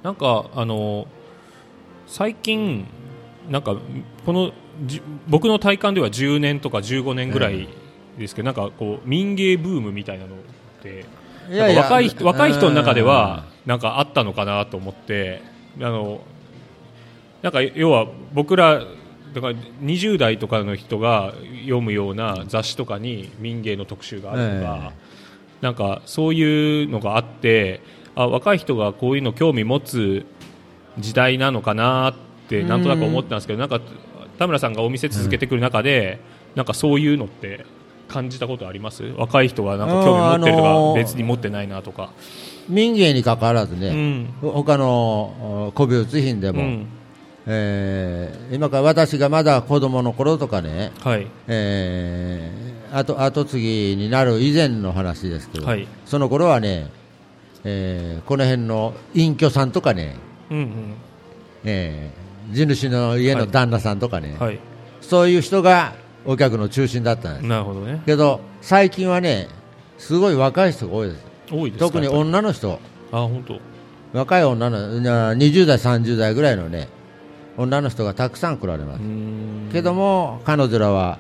[0.09, 1.07] なんかあの
[2.07, 2.87] 最近
[3.51, 3.77] なんか
[4.25, 4.53] この
[4.87, 7.69] じ僕の体感では10年とか15年ぐらい
[8.17, 10.39] ですけど、なんかこう民芸ブームみたいなのっ
[10.83, 11.05] て
[11.51, 15.43] 若い人若い人の中ではなんかあったのかなと思って
[15.79, 16.23] あの
[17.43, 18.87] なんか要は僕ら
[19.35, 19.53] だから
[19.83, 21.35] 20代とかの人が
[21.65, 24.93] 読むような雑誌とかに民芸の特集があるとか、
[25.61, 27.83] なんかそういうのがあって
[28.21, 30.27] あ若い人がこういうの興味持つ
[30.99, 32.15] 時代なのかなっ
[32.49, 33.81] てなんとなく思ってたんですけどなんか
[34.39, 36.21] 田村さんがお店続けてくる中で、
[36.55, 37.65] なんかそういうのって
[38.09, 39.05] 感じたことあります？
[39.17, 42.13] 若い人がなんか興味持ってるとか、あのー別に持ってないなとか、
[42.69, 44.27] 民芸に関わらずうね、ん。
[44.41, 46.87] 他のお古美術品でも、うん。
[47.47, 51.27] えー今から私がまだ子供の頃とかね、はい。
[51.49, 55.87] えー、後後継ぎになる以前の話ですけど、はい。
[56.07, 56.91] その頃はね、
[57.71, 60.17] えーこの辺の隠居さんとかね、
[60.51, 60.95] うん
[61.65, 64.59] えー地主の家の旦那さんとかね、うんはい。
[65.03, 65.93] そういう人が
[66.25, 67.47] お客の中心だったんです。
[67.47, 68.03] なるほどね。
[68.07, 69.49] けど最近はね、
[69.99, 71.25] すごい若い人が多いです。
[71.51, 71.87] 多いですか？
[71.91, 72.81] 特に女の人、
[73.13, 73.61] あ本当。
[74.19, 76.89] 若い女のな20代、30代ぐらいのね
[77.59, 79.01] 女の人がたくさん来られます。
[79.71, 81.19] けども彼女らは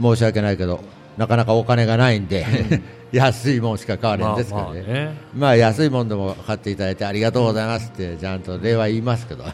[0.00, 0.84] 申し訳ないけど
[1.20, 2.46] なかなかお金がないんで、
[3.12, 5.14] 安いもんしか買われんですからね,、まあまあね。
[5.36, 9.44] まあ安いもんでも買っていただいてありがとうございますってちゃんと礼は言いますけど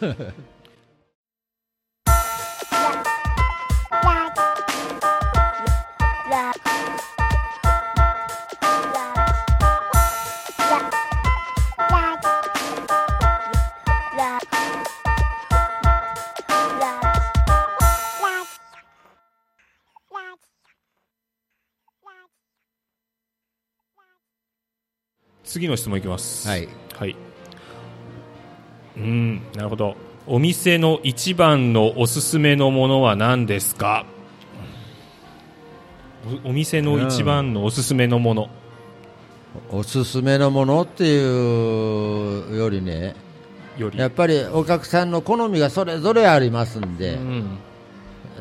[25.56, 26.46] 次の質問いきます。
[26.46, 26.68] はい。
[26.94, 27.16] はい。
[28.98, 29.96] うんなるほど。
[30.26, 34.04] お店の一番のおすすめのものは何ですか？
[36.44, 38.50] おお店の一番のおすすめのもの、
[39.70, 43.16] おすすめのものっていうよりね
[43.94, 47.58] やっぱりお客さんの好みがそれぞれありますんで、うん。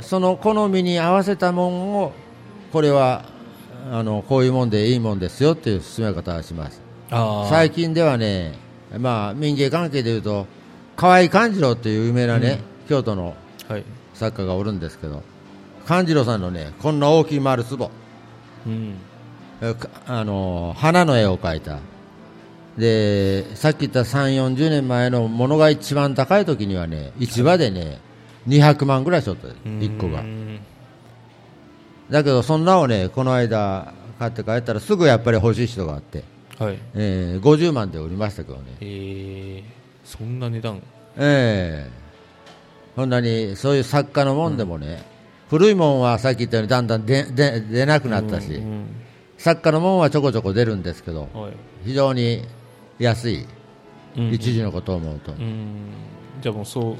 [0.01, 2.11] その好みに合わせたもんを
[2.73, 3.23] これは
[3.89, 8.53] あのこういうもんでいいもんですよっていう進め方をします最近ではね、
[8.97, 10.47] まあ、民芸関係でいうと
[10.95, 13.35] 河合勘次郎っていう有名なね、京都の
[13.67, 13.83] はい。
[14.13, 15.23] 作家がおるんですけど
[15.85, 17.91] 勘次郎さんのねこんな大きい丸壺。
[18.65, 18.95] うん。
[20.07, 21.79] あの花の絵を描いた。
[22.77, 27.99] でさっき言った3 4 0年前のものが一番高い時にはね市場でね
[28.47, 30.21] 200万ぐらいしょった1個が。
[30.21, 30.59] うん。
[32.09, 36.23] だけどそんなをねこの間買って帰ったらすぐやっぱり欲しい人があって、
[36.59, 36.79] はい。
[36.95, 38.63] えー50万で売りましたけどね。
[38.81, 39.63] えー、
[40.03, 40.81] そんな値段。
[41.17, 41.91] ええ
[42.95, 45.03] こんなにそういう作家のもんでもね、
[45.49, 48.85] 古いもんはさっき言ったようにだんだんでで出なくなったし、うん
[49.37, 51.53] 作家のもんはちょこちょこ出るんですけどうんはい。
[51.83, 52.43] 非常に
[52.99, 53.45] 安い、
[54.17, 55.89] うん一時のことを思うと、うん。
[56.41, 56.95] じゃあもうそう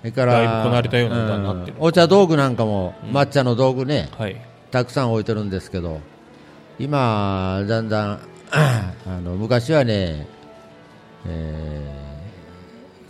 [0.00, 1.76] それこなれたような値段になってる。
[1.78, 4.40] うんお茶道具なんかも、抹茶の道具ねはい。
[4.70, 6.00] たくさん置いてるんですけど
[6.78, 8.20] 今、だんだん
[8.52, 8.92] あ
[9.22, 10.26] の昔はね、
[11.26, 12.00] えー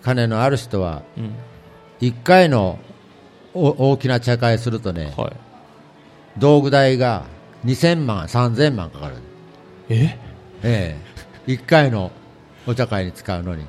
[0.03, 1.35] 金のある人はうん。
[2.01, 2.79] 1回の
[3.53, 5.33] お大きな茶会するとねはい。
[6.39, 7.27] 道具代が
[7.67, 9.17] 2000万3000万かかる。
[9.91, 10.19] え？
[10.63, 10.97] え
[11.47, 11.51] え。
[11.51, 12.11] 1回の
[12.67, 13.67] お茶会に使うのに。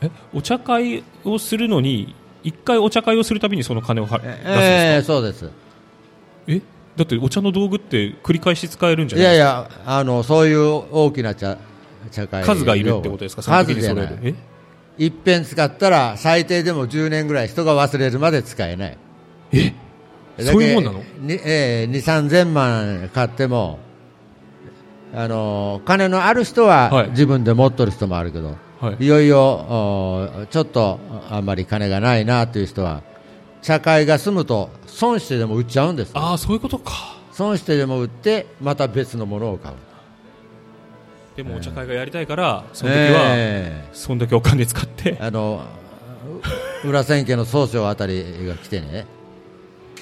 [0.00, 0.10] え？
[0.32, 5.50] お茶会をするのに一回お茶会をするたびにその金をは出すんですか、ええそうです。
[6.46, 6.62] え？
[6.96, 9.82] だってお茶の道具って繰り返し使えるんじゃいないやいですか？
[9.84, 10.60] やあのそういう
[10.92, 11.58] 大きな茶
[12.12, 13.42] 茶会数がいるってことですか？
[13.42, 14.34] 数じゃない。
[14.96, 18.98] いっぺん使ったら最低でも10年ぐらい人が忘れるまで使えない。
[19.52, 19.72] え？
[20.38, 20.98] そういうもんなの？
[21.20, 21.92] にええ2、
[22.28, 23.78] 3000万買っても、
[25.14, 27.10] あのー金のある人ははい。
[27.10, 29.04] 自分で持っとる人もあるけど、はい。
[29.04, 33.02] い、よいよおちょっとあんまり金がないなという人は
[33.64, 37.16] 社会が済むと損してでも売っちゃうんですああそういうことか。
[37.32, 39.74] 損してでも売ってまた別のものを買う。
[41.34, 45.16] でもお茶会がやりたいからその時は、えそんだけお金使って。
[45.18, 45.64] えあの
[46.84, 49.06] う裏千家の総称あたりが来てね。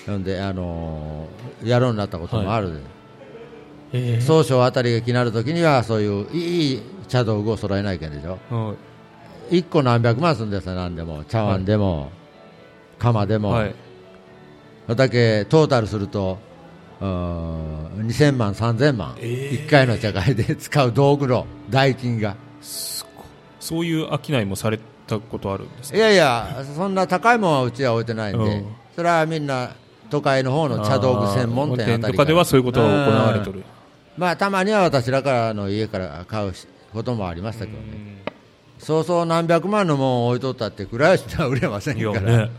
[0.06, 2.72] ほんであのーやろうになったこともある
[3.92, 8.38] で、え総称あたりが気になるときにはそういういい茶道具を揃えないけんでしょ。
[8.50, 8.74] は
[9.52, 9.60] い。
[9.60, 11.22] 1個何百万するんですよ何でも。
[11.24, 12.10] 茶碗でも、
[13.02, 13.74] 釜でも、はい。
[14.94, 16.38] だけトータルすると
[17.00, 19.66] うーん2000万3000万、えー。
[19.66, 22.36] 1回の茶会で使う道具の 代金が。
[23.58, 28.66] そういう商いもされたことあるんですいやいやそんな高いものはうちは置いてないんで、うん。
[28.94, 29.70] それはみんな
[30.10, 33.56] 都会の方の茶道具専門店あたりとかではそういうことが行われてうん。
[33.56, 33.64] る
[34.16, 38.22] まあたまには私らからの家から買うしこともありましたけどね、
[38.78, 42.50] そうそう何百万のもん置いとったって倉吉では売れませんいから、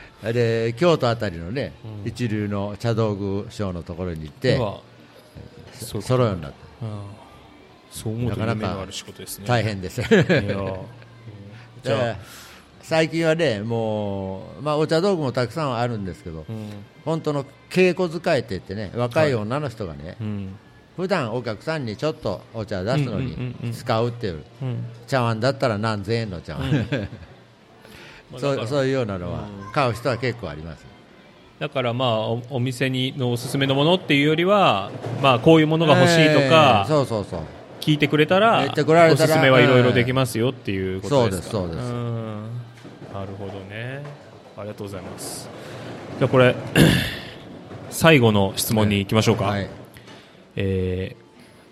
[0.32, 1.72] で京都あたりのね、
[2.04, 4.56] 一流の茶道具ショーのところに行って
[5.72, 7.00] そう揃うようになってうん
[7.90, 9.46] そう思うとなかなか夢のある仕事ですね。
[9.46, 10.02] 大変です。
[10.02, 10.08] じ
[11.84, 12.18] じゃ
[12.82, 16.70] 最近はねもう、まあ、お茶道具もたくさんあるんですけど、うん。
[17.04, 20.56] 本当の稽古使いって言ってね若い女の人がね、うん。
[20.96, 24.84] 普段お客さんにちょっとお茶出すのうんうんうんうんに使うっていううん。
[25.06, 26.96] 茶碗だったら何千円の茶碗、そ
[28.32, 30.86] まあだからうそういうようなのは買う人は結構あります。
[31.58, 34.90] だからまあおお店にのおすすめのものっていうよりは
[35.22, 37.40] まあこういうものが欲しいとか、えーそうそうそう。
[37.80, 41.50] 聞いてくれたらおすすめはいろいろできますよっていうことですか？
[41.50, 41.90] そうですそうです。
[41.92, 42.42] ん。
[43.14, 44.02] なるほどね。
[44.56, 45.48] ありがとうございます。
[46.18, 46.54] じゃあこれ
[47.90, 49.68] 最後の質問に行きましょうか、はい。
[50.56, 51.16] え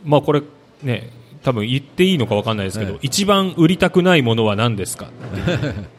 [0.05, 0.43] ーまあこれ
[0.83, 1.11] ね
[1.43, 5.09] 多分言っていいのか分かんないですけど、はい一番売りたくないものは何ですか？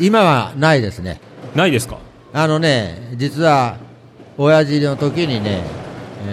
[0.00, 1.20] 今はないですね。
[1.54, 1.98] ないですか？
[2.32, 3.76] あのね実は
[4.36, 5.62] 親父の時にね、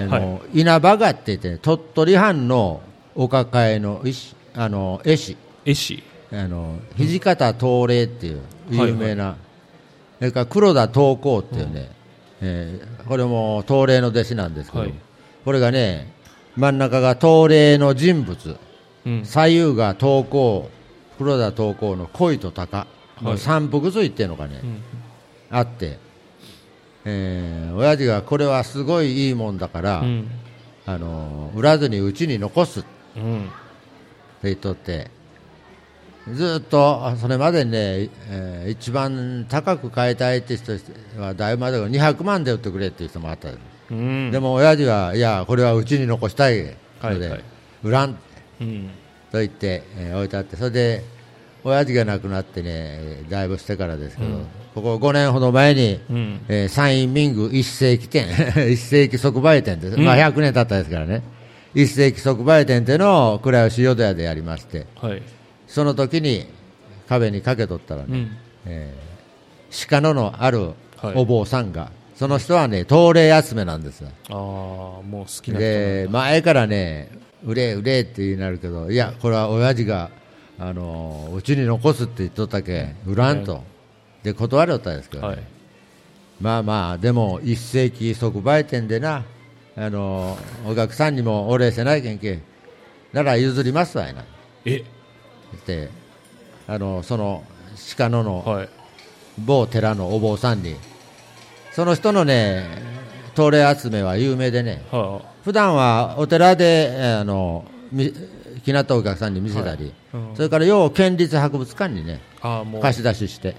[0.09, 2.81] あの稲葉がって言ってね、鳥取藩の
[3.15, 5.37] お抱えの石あの絵師。
[5.65, 6.03] 絵師。
[6.33, 9.35] あの土方東霊っていう有名な、
[10.19, 11.91] それから黒田東光っていうね、
[12.41, 14.93] えーこれも東霊の弟子なんですけど、はい。
[15.43, 16.13] これがね
[16.55, 18.57] 真ん中が東霊の人物。
[19.05, 19.25] うん。
[19.25, 20.63] 左右が東光
[21.17, 22.87] 黒田東光の恋と鷹、
[23.29, 23.37] はい。
[23.37, 24.81] 三福水っていうのがね、ん。
[25.49, 25.97] あって、
[27.05, 30.27] えー親父がこれはすごいいいもんだから、うん。
[30.85, 33.49] あの売らずにうちに残すってうん。
[34.43, 35.09] 言っとって
[36.33, 40.73] ずっとあそれまでにね、えー一番高く買いたいって人
[41.19, 44.31] はだいぶまで200万で売ってくれっていう人もあったんですうん。
[44.31, 47.43] でも親父はいやこれはうちに残したいので、はいはい。
[47.83, 48.17] 売らん
[48.61, 48.89] うん。
[49.31, 51.03] と言って、えー置いてあってそれで
[51.63, 54.29] 親父が亡くなってねだいぶしてからですけど、
[54.73, 56.41] ここ5年ほど前に、うん。
[56.47, 58.27] えー山陰民具一世紀店
[58.71, 61.21] 一世紀即売店です、まあ、100年経ったですからね。
[61.73, 65.21] 一世紀即売店っていうのを倉吉淀屋でやりましてはい。
[65.67, 66.45] その時に
[67.07, 68.31] 壁にかけとったらね、うん。
[68.65, 69.11] えー
[69.87, 71.13] 鹿野のあるはい。
[71.15, 74.09] お坊さんが、その人はね東霊集めなんですよ。
[74.29, 77.09] ああもう好きな人で前からね
[77.43, 80.11] 売れ売れって言いなるけどいやこれは親父が
[80.63, 83.63] あのうちに残すって言っとったけ売らんと、
[84.21, 85.27] で断りよったんですけど、ね。
[85.29, 85.39] はい。
[86.39, 89.25] まあまあでも一世紀即売店でな
[89.75, 90.37] あの
[90.67, 92.41] お客さんにもお礼せないけんけ
[93.11, 94.23] なら譲りますわいな。
[94.65, 94.83] え？
[95.55, 95.89] って
[96.67, 97.43] あのその
[97.97, 98.69] 鹿野のはい。
[99.39, 100.75] 某寺のお坊さんに
[101.71, 102.65] その人のね
[103.35, 104.83] 東霊集めは有名でね。
[104.91, 107.65] は普段はお寺でえーあの
[108.61, 110.23] み気になったお客さんに見せたり、はい。
[110.23, 110.35] うん。
[110.35, 112.21] それから要県立博物館にね
[112.81, 113.49] 貸し出しして。
[113.51, 113.53] っ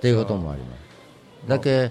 [0.00, 1.48] ていうこともあります。
[1.48, 1.90] だけ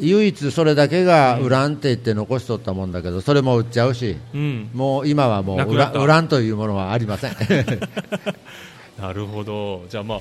[0.00, 4.70] 唯一それだけが売らんって言って残しとったもんだけどそれも売っちゃうしうん。
[4.72, 5.98] もう今はもう売なくなった。
[5.98, 7.36] ら売らんというものはありません。
[9.00, 9.84] なるほど。
[9.88, 10.20] じゃあまあ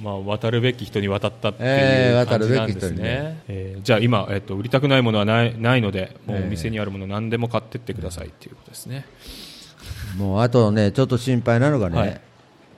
[0.00, 3.02] まあ、渡るべき人に渡ったってえーいう感じなんですね。
[3.02, 6.46] ね、えーじゃあ今、えっと売りたくないものはないないのでもうえー。
[6.46, 9.06] お店にあるもの何でも買ってってくださいっていうことですね、
[10.16, 12.20] もうあとねちょっと心配なのがね、はい。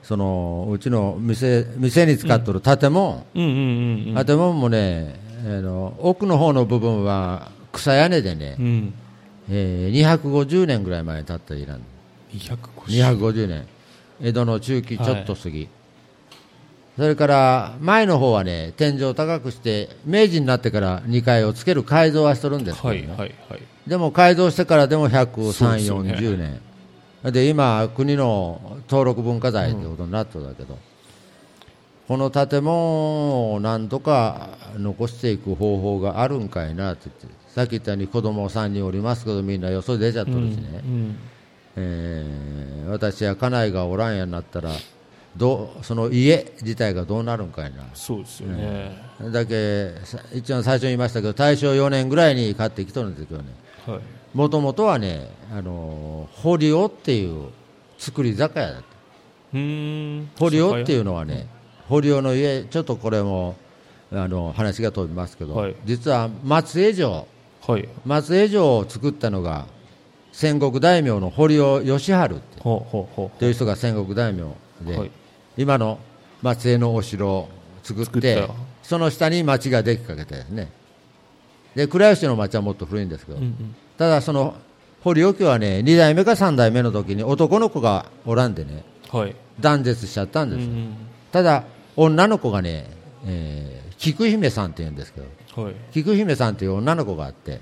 [0.02, 8.94] そのうちの店店に使っとる建物、建物もねあの奥の方の部分は草屋根でね、うん。
[9.50, 11.80] えー250年ぐらい前に建った家なん
[12.32, 13.66] 250 250年
[14.20, 15.68] 江戸の中期ちょっと過ぎ、
[16.96, 23.00] それから前の方はね天井高くして明治になってから2階をつける改造はしとるんですけど、ね。
[23.00, 23.62] はいはいはい。
[23.86, 25.18] でも改造してからでもそ
[25.68, 26.14] うですよね。
[26.14, 26.60] 130、40年
[27.24, 30.76] で今国の登録文化財ってことになってるんだけど、
[32.08, 41.16] この建物を何とか残していく方法があるんかいなって言ってさっき言ったように子供3人おりますけどみんなよそ出ちゃっとるしね、うん
[41.76, 44.72] えー私や家内がおらんやになったら
[45.36, 47.84] どうその家自体がどうなるんかいな。
[47.94, 48.94] そうですよね、
[49.32, 53.48] だけさ一番最初に言いましたけど大正4年ぐらいに買ってきとるんですけどね。
[53.86, 54.00] はい
[54.34, 57.50] もともとはね、あのー堀尾っていう
[57.98, 58.86] 作り酒屋だった。
[60.38, 61.46] 堀尾っていうのはね、
[61.88, 63.56] 堀尾の家ちょっとこれも
[64.10, 65.76] あの話が飛びますけど、はい。
[65.84, 67.26] 実は松江城。
[67.66, 67.88] はい。
[68.04, 69.66] 松江城を作ったのが
[70.32, 72.16] 戦国大名の堀尾義治っ
[73.36, 73.46] て。
[73.46, 74.44] いう人が戦国大名
[74.82, 75.10] で、はい。
[75.56, 75.98] 今の
[76.40, 77.48] 松江のお城を
[77.82, 78.48] 作作って
[78.82, 80.70] その下に町ができかけてですね。
[81.74, 84.56] で倉吉の町はもっと古いんですけど、う、うんうん、ただその
[85.02, 89.36] 堀尾家はね2代目か3代目の時に男の子がおらんでねはい。
[89.60, 90.96] 断絶しちゃったんですよ、うん
[91.32, 91.64] ただ
[91.96, 92.86] 女の子がね、
[93.26, 95.26] えー菊姫さんって言うんですけど
[95.58, 95.74] うんはい。
[95.92, 97.60] 菊姫さんっていう女の子があって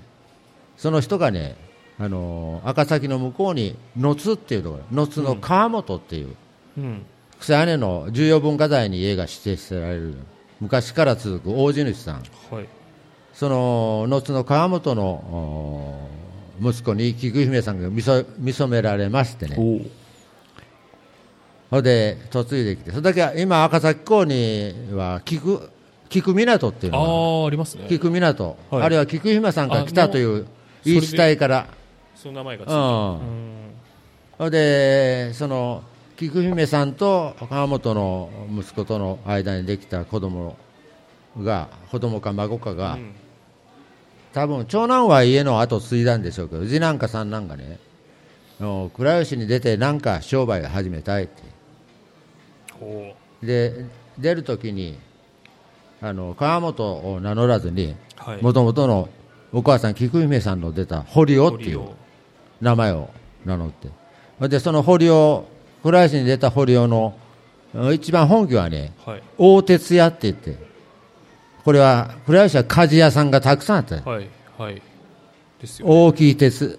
[0.76, 1.57] その人がね、
[1.99, 6.35] あのー赤崎の向こうに野津っていうところ野津の川本っていう、
[6.78, 7.05] うん。
[7.39, 10.14] 草屋根の重要文化財に家が指定してられる
[10.61, 12.22] 昔から続く大地主さん。
[12.51, 12.68] はい。
[13.33, 16.09] その野津の川本のお
[16.61, 19.56] 息子に菊姫さんが見そ見初められましてね。
[21.70, 25.70] それで嫁いできてそれだけ今赤崎港には菊
[26.08, 27.86] 菊港っていうあのがあありますね。
[27.88, 28.82] 菊港、はい。
[28.82, 30.46] あるいは菊姫さんが来たという
[30.84, 31.68] 言い伝えから。
[32.16, 32.72] その名前がつい
[34.42, 34.50] うん。
[34.50, 35.82] でその
[36.16, 40.56] 菊姫さんと川本の息子との間にできた子供
[41.38, 43.14] が子供か孫かが、うん
[44.33, 47.78] 多分長男は家の後継いだんでしょうけど次男か三男がね
[48.61, 51.43] お倉吉に出て何か商売を始めたいって。
[52.78, 53.87] ほで
[54.18, 54.99] 出るときに
[56.03, 57.97] あの川本を名乗らずに
[58.43, 59.09] もともとの
[59.53, 61.89] お母さん菊姫さんの出た堀尾っていう
[62.61, 63.11] 名前を
[63.45, 63.89] 名乗って。
[64.49, 65.47] でその堀尾
[65.83, 67.14] 倉吉に出た堀尾の
[67.74, 69.22] うん一番本家はねはい。
[69.39, 70.70] 大鉄屋って言って
[71.64, 73.96] これは倉吉は鍛冶屋さんがたくさんあった。
[73.96, 74.82] はいはい。
[75.61, 75.94] ですよね。
[75.94, 76.78] 大きい鉄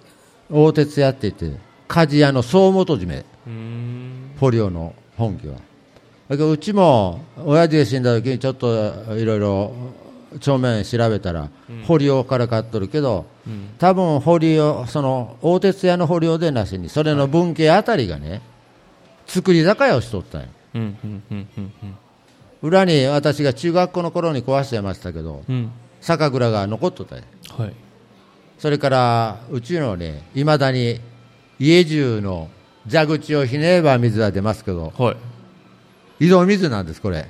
[0.49, 3.17] 大鉄屋って言って鍛冶屋の総元締め。
[3.17, 4.31] うーん。
[4.39, 5.55] 堀尾の本家は
[6.29, 9.73] だけどうちも親父が死んだ時にちょっといろいろ
[10.39, 11.49] 帳面調べたら、
[11.85, 13.69] 堀尾から買っとるけど、うん。
[13.77, 18.41] 多分堀尾その大鉄屋の堀尾でなしにそれの文系あたりがね
[19.27, 21.95] 作り酒屋をしとったんようんうんうんうんうん
[22.61, 25.71] 裏に私が中学校の頃に壊してましたけどうん。
[25.99, 27.73] 酒蔵が残っとったはい。
[28.57, 30.99] それからうちのねいまだに
[31.59, 32.49] 家中の
[32.89, 35.15] 蛇口をひねれば水は出ますけどは
[36.19, 36.25] い。
[36.25, 37.27] 井戸水なんですこれ。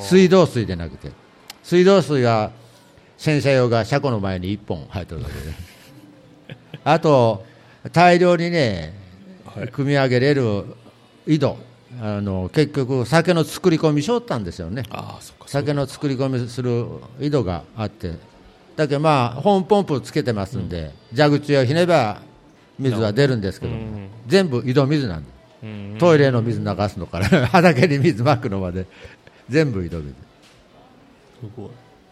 [0.00, 1.12] 水道水でなくて。
[1.62, 2.50] 水道水は
[3.18, 5.40] 洗車用が車庫の前に1本入ってるだけで。
[6.84, 7.44] あと
[7.92, 8.94] 大量にね、
[9.44, 9.68] はい。
[9.68, 10.64] 組み上げれる
[11.26, 11.58] 井戸
[12.00, 14.84] あの結局酒の作り込みしよったんですよね。
[15.46, 16.86] 酒の作り込みする
[17.20, 18.12] 井戸があって。
[18.76, 22.20] だけどまあ本ポンプつけてますんで、蛇口をひねば
[22.78, 24.08] 水は出るんですけど、うん。
[24.26, 25.30] 全部井戸水なんで。
[25.64, 25.96] うん。
[25.98, 28.86] トイレの水流すのから 畑に水まくのまで
[29.48, 30.14] 全部井戸水。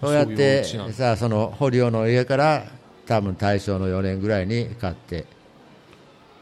[0.00, 2.66] そうやってさあその堀尾の家から
[3.06, 5.24] 多分大正の4年ぐらいに買って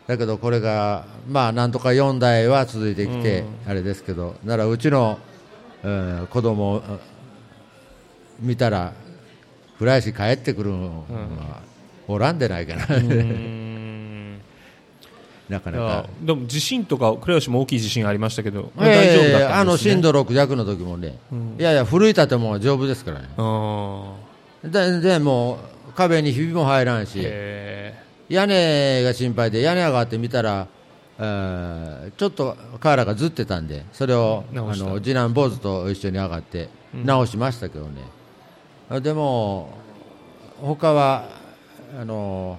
[0.07, 5.19] だけどこれがまあなんとか4代は続いてきてあれですけどならうちの、
[5.83, 6.83] うん子供
[8.41, 8.95] 見たら
[9.79, 11.61] 倉石帰ってくるのは
[12.09, 14.41] おらんでないかな、うーん。
[15.49, 16.07] なかなか。
[16.23, 21.19] でも地震とか倉吉も大きい地震ありましたけど、ええ大丈夫だったんです、ね、あの震度6弱の時もね、
[21.59, 23.29] いやいや古い建物は丈夫ですからね。
[23.37, 24.15] あ
[24.65, 25.59] 全然も
[25.91, 27.19] う壁にひびも入らんし。
[27.23, 30.67] へ屋根が心配で屋根上がってみたら、
[31.19, 38.03] えーちょっと瓦がずってたんでそれをあの次男坊主と一緒に上がって直しましたけどね、
[38.89, 39.71] あでも
[40.61, 41.29] 他は
[41.99, 42.59] あの、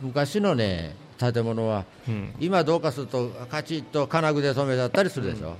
[0.00, 2.34] 昔のね建物は、うん。
[2.40, 5.56] 今どうかするとカチッと金具で留めちゃったりするでしょ、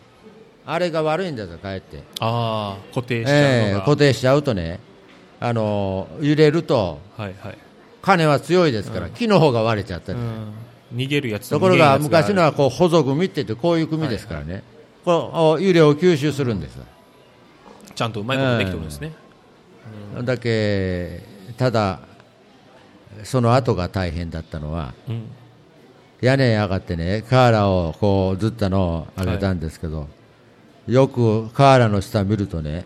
[0.66, 4.80] あれが悪いんですよかえって、ああ固定しちゃうええのが、固定しちゃうとね
[5.38, 7.58] あの揺れるとはいはい、
[8.02, 10.52] 金は強いですから、木の方が割れちゃったり、うん、
[10.94, 14.62] 逃げるやつところが昔のははこう補助組って言ってこういう組ですからね、
[15.04, 16.76] こう揺れを吸収するんです。
[16.76, 16.84] よ
[17.94, 19.12] ちゃんとうまいことできてるんですね、
[20.22, 21.22] だけ
[21.56, 22.00] ただ
[23.24, 25.30] その後が大変だったのはうん。
[26.22, 30.06] 屋根上がってね瓦をこうずったのを上げたんですけど、
[30.86, 32.84] よく瓦の下見るとね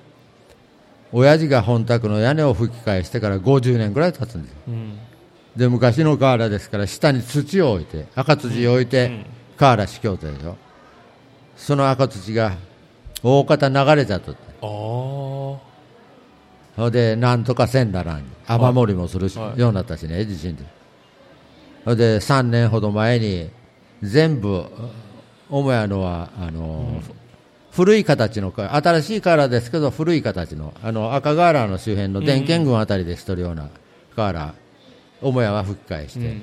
[1.16, 4.58] 親父が本宅の屋根を吹き返してから50年ぐらい経つんですよ。
[4.66, 4.98] うん。
[5.54, 9.24] で昔の瓦ですから下に土を置いて赤土を置いて
[9.56, 10.56] 瓦しきょうたでしょ
[11.56, 12.56] その赤土が
[13.22, 14.40] 大方流れちゃったって。
[14.60, 15.60] ああほ
[16.88, 19.60] いでなんとかせんならん雨漏りもするし、はい。
[19.60, 20.64] ようになったしね地震で。
[21.84, 23.50] ほいで3年ほど前に
[24.02, 24.64] 全部
[25.48, 27.00] 母屋のはあの、
[27.74, 33.68] 古い形の瓦新しい瓦ですけど古い形のあの赤瓦の周辺の電源群あたりでしとるような
[34.14, 34.54] 瓦
[35.20, 36.42] 母屋は吹き返して、うん。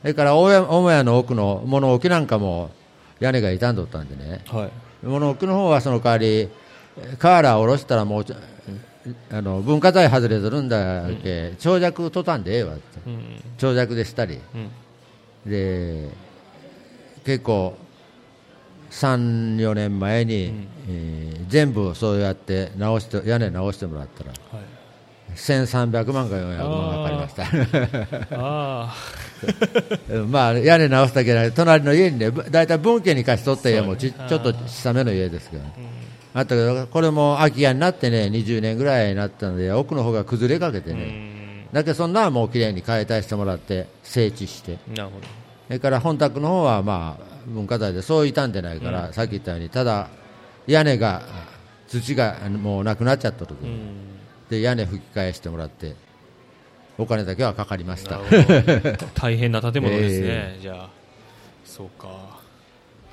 [0.00, 2.70] それから母屋の奥の物置なんかも
[3.20, 4.42] 屋根が傷んどったんでね。
[4.48, 5.06] はい。
[5.06, 6.48] 物置の方はその代わり
[7.18, 8.36] 瓦を下ろしたらもうちょ
[9.30, 12.74] あの文化財外れてるんだけ、長尺途端でええわ。
[12.74, 13.42] ってうん。
[13.58, 14.40] 長尺でしたり。
[14.54, 15.50] うん。
[15.50, 16.08] で
[17.24, 17.76] 結構
[18.90, 24.82] 34年前に、えー全部そうやって直して屋根直してもらったらはい。
[25.36, 28.36] 1300万か400万かかりました。
[28.38, 28.94] あ
[30.28, 31.52] まあ屋根直すだけじゃない。
[31.52, 35.62] 隣の家にねぶ大体文家に貸し取った家もちちょっと小さめの家ですけど、
[36.34, 41.66] あったけどこれも空き家になってね20年ぐらいになったので奥の方が崩れかけてね、ん。
[41.72, 44.78] だけどそんなのはもうきれいに解体してもらって整地して。
[44.94, 45.26] なるほど。
[45.68, 50.08] それから本宅の方はまあ文化財でそう傷んでないから、さっき言ったようにただ
[50.66, 51.22] 屋根が
[51.88, 54.12] 土がもうなくなっちゃった時、うん。
[54.50, 55.94] で屋根吹き返してもらって
[56.98, 58.20] お金だけはかかりました。
[59.14, 60.90] 大変な建物ですね、じゃあ
[61.64, 62.40] そうか。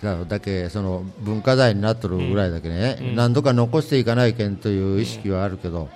[0.01, 5.89] だだけその文化財になっとるぐらいだけね、何度か残していかないけんという意識はあるけど、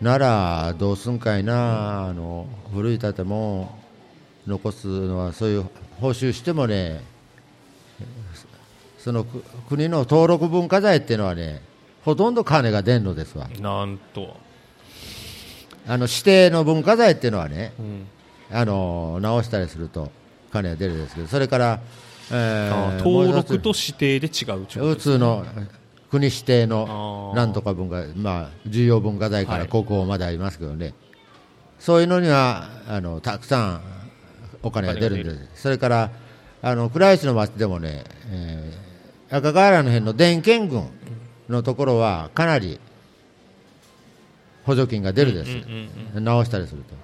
[0.00, 3.70] ならどうすんかいな、あの古い建物
[4.46, 5.64] 残すのはそういう
[6.00, 7.02] 報酬してもね
[9.02, 11.62] そのく国の登録文化財っていうのはね
[12.04, 13.48] ほとんど金が出んのですわ。
[13.60, 14.36] なんと、
[15.86, 18.06] あの指定の文化財っていうのはねうん。
[18.52, 20.10] あの直したりすると
[20.52, 21.80] 金が出るんですけどそれから、
[22.32, 25.46] えあー登録と指定で違うってこと普通の
[26.10, 29.60] 国指定のなんとか文化、まあ、重要文化財かはい。
[29.60, 30.94] ら国宝までありますけどね、
[31.78, 33.82] そういうのにはあのたくさん
[34.64, 36.10] お金が出るんです、それから
[36.60, 38.89] あの倉石の町でもね、えー
[39.30, 40.88] 赤瓦の辺の電源群
[41.48, 42.80] のところはかなり
[44.64, 46.94] 補助金が出るです、直したりすると。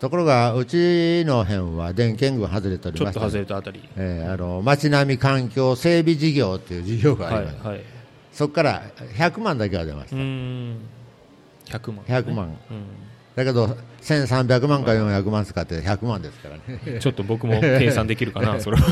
[0.00, 3.88] ところが、うちの辺は電源群外れておりちょっとまして、外れたあたり。
[3.96, 7.84] えーあの街並み環境整備事業という事業があります、はいはい。
[8.32, 8.82] そこから
[9.16, 10.78] 100万だけは出ましうーん。
[11.66, 12.52] 100万、た、100万、う
[13.34, 18.82] だけど1300万か400万使って100万ですからね、ん、ちょっと僕も計算できるかな それは。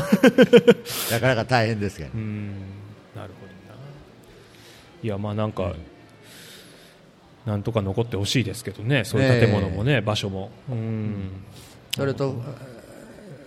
[1.11, 2.09] なかなか大変ですけど。
[2.13, 2.49] う、ん。
[3.15, 3.79] なるほどな。
[5.03, 5.73] いやまあなんか、
[7.45, 10.49] なんとか残ってほしいですけどねそういう建物もね、場所も。
[10.69, 11.29] うん。
[11.95, 12.41] それと、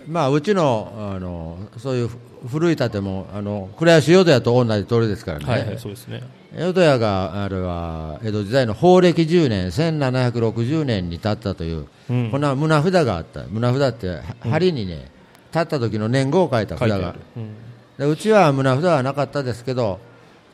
[0.07, 2.11] まあ、うちのあのそういう
[2.49, 6.23] 古い建物、あの倉吉淀屋と同じ通りですからね、はいはいそうですね。
[6.57, 12.31] 淀屋があれは江戸時代の法暦10年、1760年に建ったという、うん。
[12.31, 15.11] こんな胸札があった、胸札って、針にね、
[15.53, 17.17] 建った時の年号を書いた札が。
[17.37, 17.65] うん。
[17.99, 20.01] でうちは胸札はなかったですけど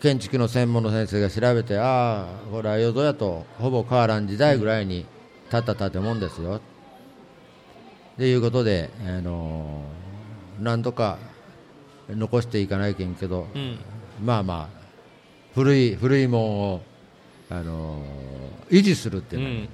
[0.00, 5.06] 建築の専門の先生が調べてああこれは淀屋とほぼ変わらん時代ぐらいに
[5.50, 6.60] 建った建物ですよ
[8.20, 11.16] ということで、あのーなんとか
[12.10, 13.78] 残していかないけんけど、うん。
[14.22, 14.80] まあまあ
[15.54, 16.82] 古い古いもんを、
[17.48, 19.68] あのー維持するっていううのは、ん。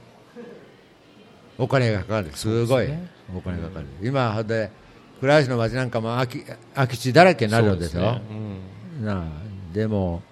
[1.59, 2.30] お金がかかる。
[2.34, 2.88] すごい。
[3.36, 4.70] お金がかかる、今ほんで
[5.18, 8.03] 倉吉の町なんかも空き空き地だらけになるんですよ。
[8.12, 8.22] ね。
[9.01, 9.05] うん。
[9.05, 9.24] なあ
[9.74, 10.22] でも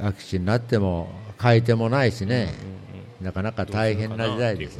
[0.00, 2.54] 空き地になっても買い手もないしね、
[3.20, 4.78] なかなか大変な時代です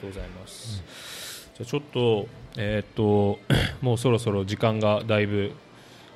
[0.00, 0.06] と。
[0.08, 0.82] うございます。
[1.56, 2.26] じゃあちょっと
[2.56, 3.38] えっ、と
[3.80, 5.52] もうそろそろ時間がだいぶ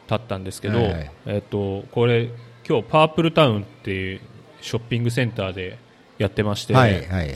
[0.09, 2.28] 経ったんですけど、はいはいえっ、とこれ
[2.68, 4.20] 今日パープルタウンっていう
[4.61, 5.78] ショッピングセンターで
[6.18, 7.35] やってまして、はいはいはい。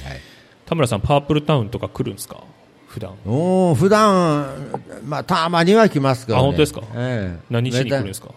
[0.66, 2.42] 田村さんパープルタウンとか来るんですか？
[2.88, 4.46] 普段おー普段
[5.04, 6.40] まあたまには来ますけど、ね。
[6.40, 6.80] あ本当ですか？
[6.94, 8.28] ええ何しに来るんですか、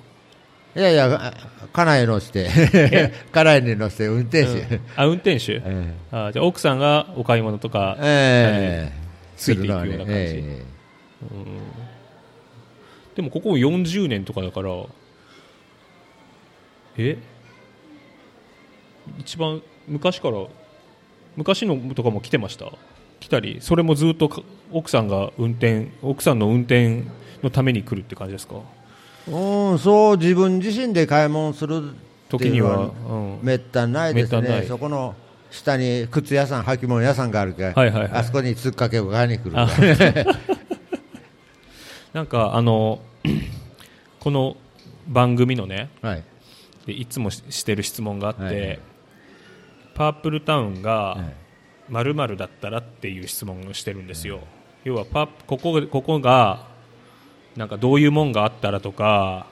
[0.75, 1.33] いやいや、
[1.73, 2.49] 家内乗せて、
[3.31, 4.49] 家内に乗せて運転手。
[4.75, 4.81] うん。
[4.95, 8.93] あ運転手、えあじゃあ奥さんがお買い物とか、ええ。
[8.95, 9.01] え
[9.35, 9.87] ついていくような感じ。
[9.87, 10.65] するのはねえ
[13.15, 14.69] でもここも40年とかだから
[16.97, 17.17] え？
[19.19, 20.45] 一番昔から
[21.35, 22.71] 昔のとかも来てました？
[23.19, 24.41] 来たりそれもずっとか
[24.71, 27.03] 奥さんが運転奥さんの運転
[27.43, 28.55] のために来るって感じですか？
[28.55, 28.80] え
[29.27, 31.93] うん、そう自分自身で買い物する
[32.29, 35.15] 時には、うん、めったにないですね、そこの
[35.51, 38.11] 下に靴屋さん、履物屋さんがあるから、はいはいはい。
[38.13, 39.59] あそこに突っかけを買いに来る。
[39.59, 39.67] あ
[42.13, 42.99] なんかあの
[44.19, 44.57] この
[45.07, 46.23] 番組のねはい、
[46.85, 48.79] でいつもししてる質問があって、はいはい。
[49.93, 51.41] パープルタウンがはい。
[51.91, 54.39] 〇〇だったらっていう質問をしてるんですよ、
[54.85, 56.70] 要はパここがここが
[57.55, 59.45] なんかどういうもんがあったらとか、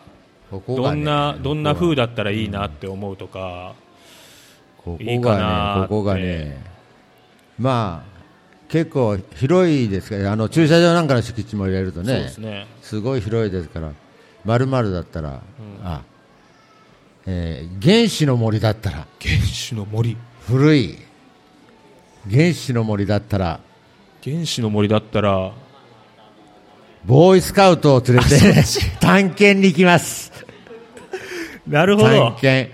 [0.52, 3.76] ねどんなどんな風だだったらいいなって思うとか、
[4.78, 5.82] ここがーって。
[5.82, 6.66] ね、ここがね、
[7.60, 8.20] まあ、
[8.68, 12.68] 結構広いですから、あの駐車場なんかの敷地も入れるとね、ね。
[12.82, 13.92] すごい広いですから、
[14.44, 15.42] まるまるだったら、
[15.84, 16.02] あ
[17.28, 20.18] えー原始の森だったら、原始の森。
[20.48, 20.98] 古い
[22.32, 23.60] 原始の森だったら、
[24.24, 25.52] 原始の森だったら
[27.06, 28.30] ボーイスカウトを連れて
[29.00, 30.32] 探検に行きます。
[31.68, 32.74] なるほ探ど検。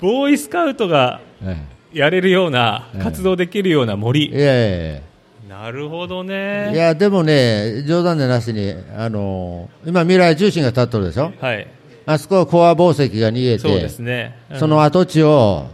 [0.00, 1.56] ボーイスカウトがえ
[1.92, 3.02] やれるようなええ。
[3.02, 5.02] 活動できるような森、えいやいやい
[5.48, 11.68] なるほどやいねや、でもね、冗談でなしに、あの今、未来中心が立ってるでしょ、はい。
[12.06, 14.58] あそこはコア宝石が逃げそうでて、すね、うん。
[14.58, 15.66] その跡地を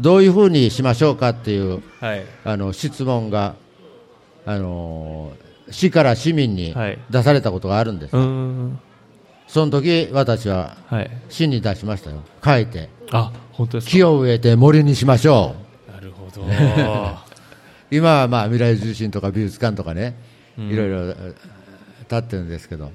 [0.00, 2.24] どういうふうにしましょうかっていうはい。
[2.44, 3.54] あの質問が、
[4.46, 5.32] あの
[5.72, 6.98] 市から市民にはい。
[7.10, 8.78] 出されたことがあるんです、うーん。
[9.48, 11.10] その時私ははい。
[11.28, 13.90] 市に出しましたよ、書いて、あ本当ですか？
[13.90, 15.56] 木を植えて森にしましょ
[15.88, 15.92] う。
[15.92, 16.46] なるほど。
[17.90, 20.16] 今はまあ未来重心とか美術館とかね、
[20.58, 20.70] うん。
[20.70, 21.16] いろいろ立
[22.16, 22.90] ってるんですけど、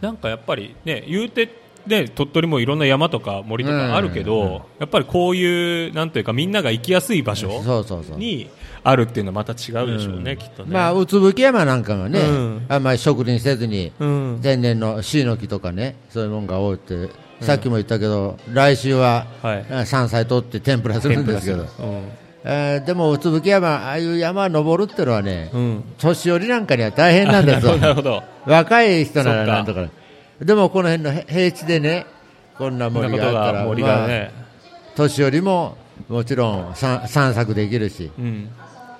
[0.00, 1.48] なんかやっぱりね言うて
[1.88, 8.18] ね鳥取もいろんな山とか森とかあるけど、うんうんやっぱりこういうなんというかみんなが行きやすい場所そうそうそう。
[8.18, 8.48] に
[8.84, 10.72] あるっていうのはまた違うでしょうね、きっとね。
[10.72, 12.66] まあ、うつぶき山なんかがね、うん。
[12.68, 14.40] あんまり植林せずに、うん。
[14.42, 17.10] 天然のシイの木とかね、そういうものが多いって、
[17.40, 19.66] さっきも言ったけど、来週は、はい。
[19.70, 21.66] あ山菜取って天ぷらするんですけど、うん。
[22.44, 25.84] えーでも、うつぶき山、ああいう山登るってのはね、うん。
[25.98, 27.74] 年寄りなんかには大変なんですよ。
[28.46, 29.86] 若い人ならなんとか
[30.40, 32.06] でもこの辺のへ平地でね
[32.56, 34.48] こんな森があったらが森がね、まあ
[34.96, 35.76] 年寄りも
[36.08, 38.50] もちろん散散策できるしうん。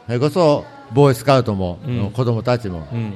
[0.07, 2.11] それこそボーイスカウトも、うん。
[2.12, 2.89] 子供たちも。
[2.93, 3.14] うん。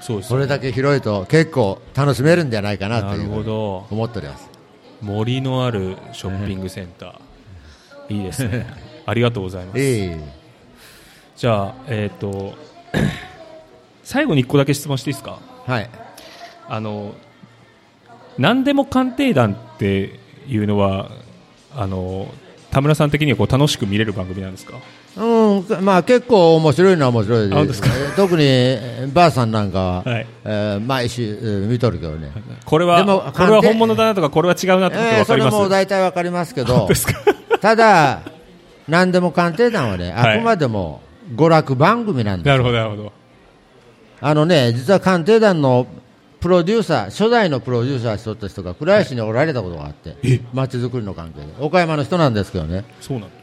[0.00, 3.86] そうですそれだけ広いと結構楽しめるんじゃないかなとないるうふうにほど。
[3.90, 4.48] 思っております。
[5.00, 8.66] 森のあるショッピングセンター、いいですね。
[9.04, 10.20] ありがとうございます、ええ。
[11.36, 12.54] じゃあえっ、と
[14.04, 15.38] 最後に1個だけ質問していいですか？
[15.66, 15.90] はい
[16.74, 17.14] あの
[18.38, 20.18] 何でも鑑定団って
[20.48, 21.10] いうのは
[21.76, 22.28] あの
[22.70, 24.78] 田村さん的にはこう楽しく見れる番組なんですか？
[25.14, 30.26] うん、まあ結構面白いのは面白いですか えー特にえーばあさんなんかは、はい。
[30.46, 32.32] えー毎週、えー見とるけどね、
[32.64, 36.88] これはでもこれは本物だなとかこれは違うなとえーそれも大体わかりますけど
[37.60, 38.20] ただ、
[38.88, 40.36] 何でも鑑定団はね、はい。
[40.36, 41.02] あくまでも
[41.36, 43.12] 娯楽番組なんですなよるほどなるほど。
[44.22, 45.86] あのね、実は鑑定団の
[46.42, 50.16] プロデューサー、初代のプロデューサーしとった人が倉吉におられたことがあって、
[50.52, 53.34] 街づくりの関係で、岡山の人なんですけどね、そうなんで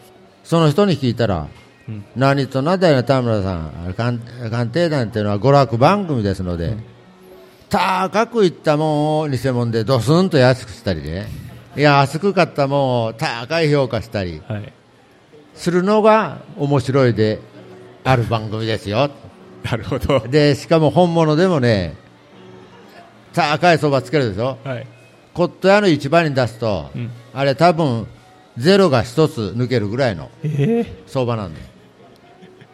[0.43, 0.49] す。
[0.49, 1.47] その人に聞いたら、
[1.88, 2.03] うん。
[2.17, 6.76] 何となだよ田村さん、鑑鑑定団っていうのは娯楽番組ですので、
[7.69, 11.27] 高くいったもんを偽物でドスンと安くしたりね、
[11.77, 14.73] いや安く買ったもんを高い評価したりはい。
[15.55, 17.39] するのが面白いで
[18.03, 19.09] ある番組ですよ。
[19.63, 20.19] なるほど。
[20.27, 21.95] で、しかも本物でもね、
[23.40, 24.57] 高い相場つけるでしょ？
[24.64, 24.88] はい
[25.34, 28.07] コット屋の市場に出すと、うんあれ多分
[28.57, 31.66] ゼロが一つ抜けるぐらいのえー、相場なんだよ。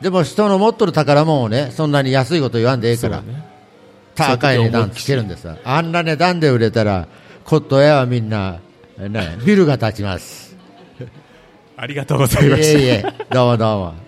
[0.02, 3.44] でも人の持っとる宝物をね、そんなに安いこと言わんでええから、ね
[4.16, 5.58] 高い値段つけるんですよ。
[5.64, 7.08] あんな値段で売れたら、
[7.44, 8.60] コット屋はみんな、
[8.98, 10.56] ね、ビルが建ちます。
[11.78, 12.80] ありがとうございました。
[12.80, 14.05] いえいえ、どうもどうも。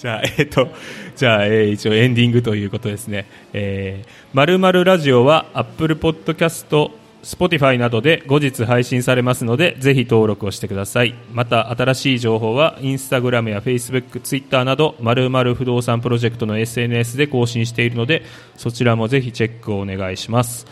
[0.00, 0.68] じゃあ、えっ、と、
[1.16, 3.26] じゃあ、えー一応エンディングということですね。
[3.52, 6.92] えー、まるまるラジオは Apple Podcast、
[7.24, 11.16] Spotify などで後日配信されますので、ぜひ登録をしてください。
[11.32, 18.22] また、新しい情報は Instagram や Facebook、Twitter など、まるまる不動産プロジェクトの SNS で更新しているので、
[18.56, 20.64] そちらもぜひチェックをお願いします。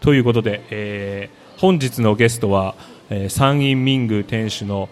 [0.00, 2.74] ということで、えー本日のゲストは、
[3.10, 4.88] えー山陰民宮店主の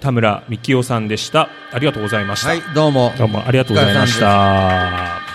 [0.00, 1.48] 田村幹夫さんでした。
[1.72, 2.48] ありがとうございました。
[2.48, 3.12] はい、どうも。
[3.18, 5.27] どうもありがとうございました。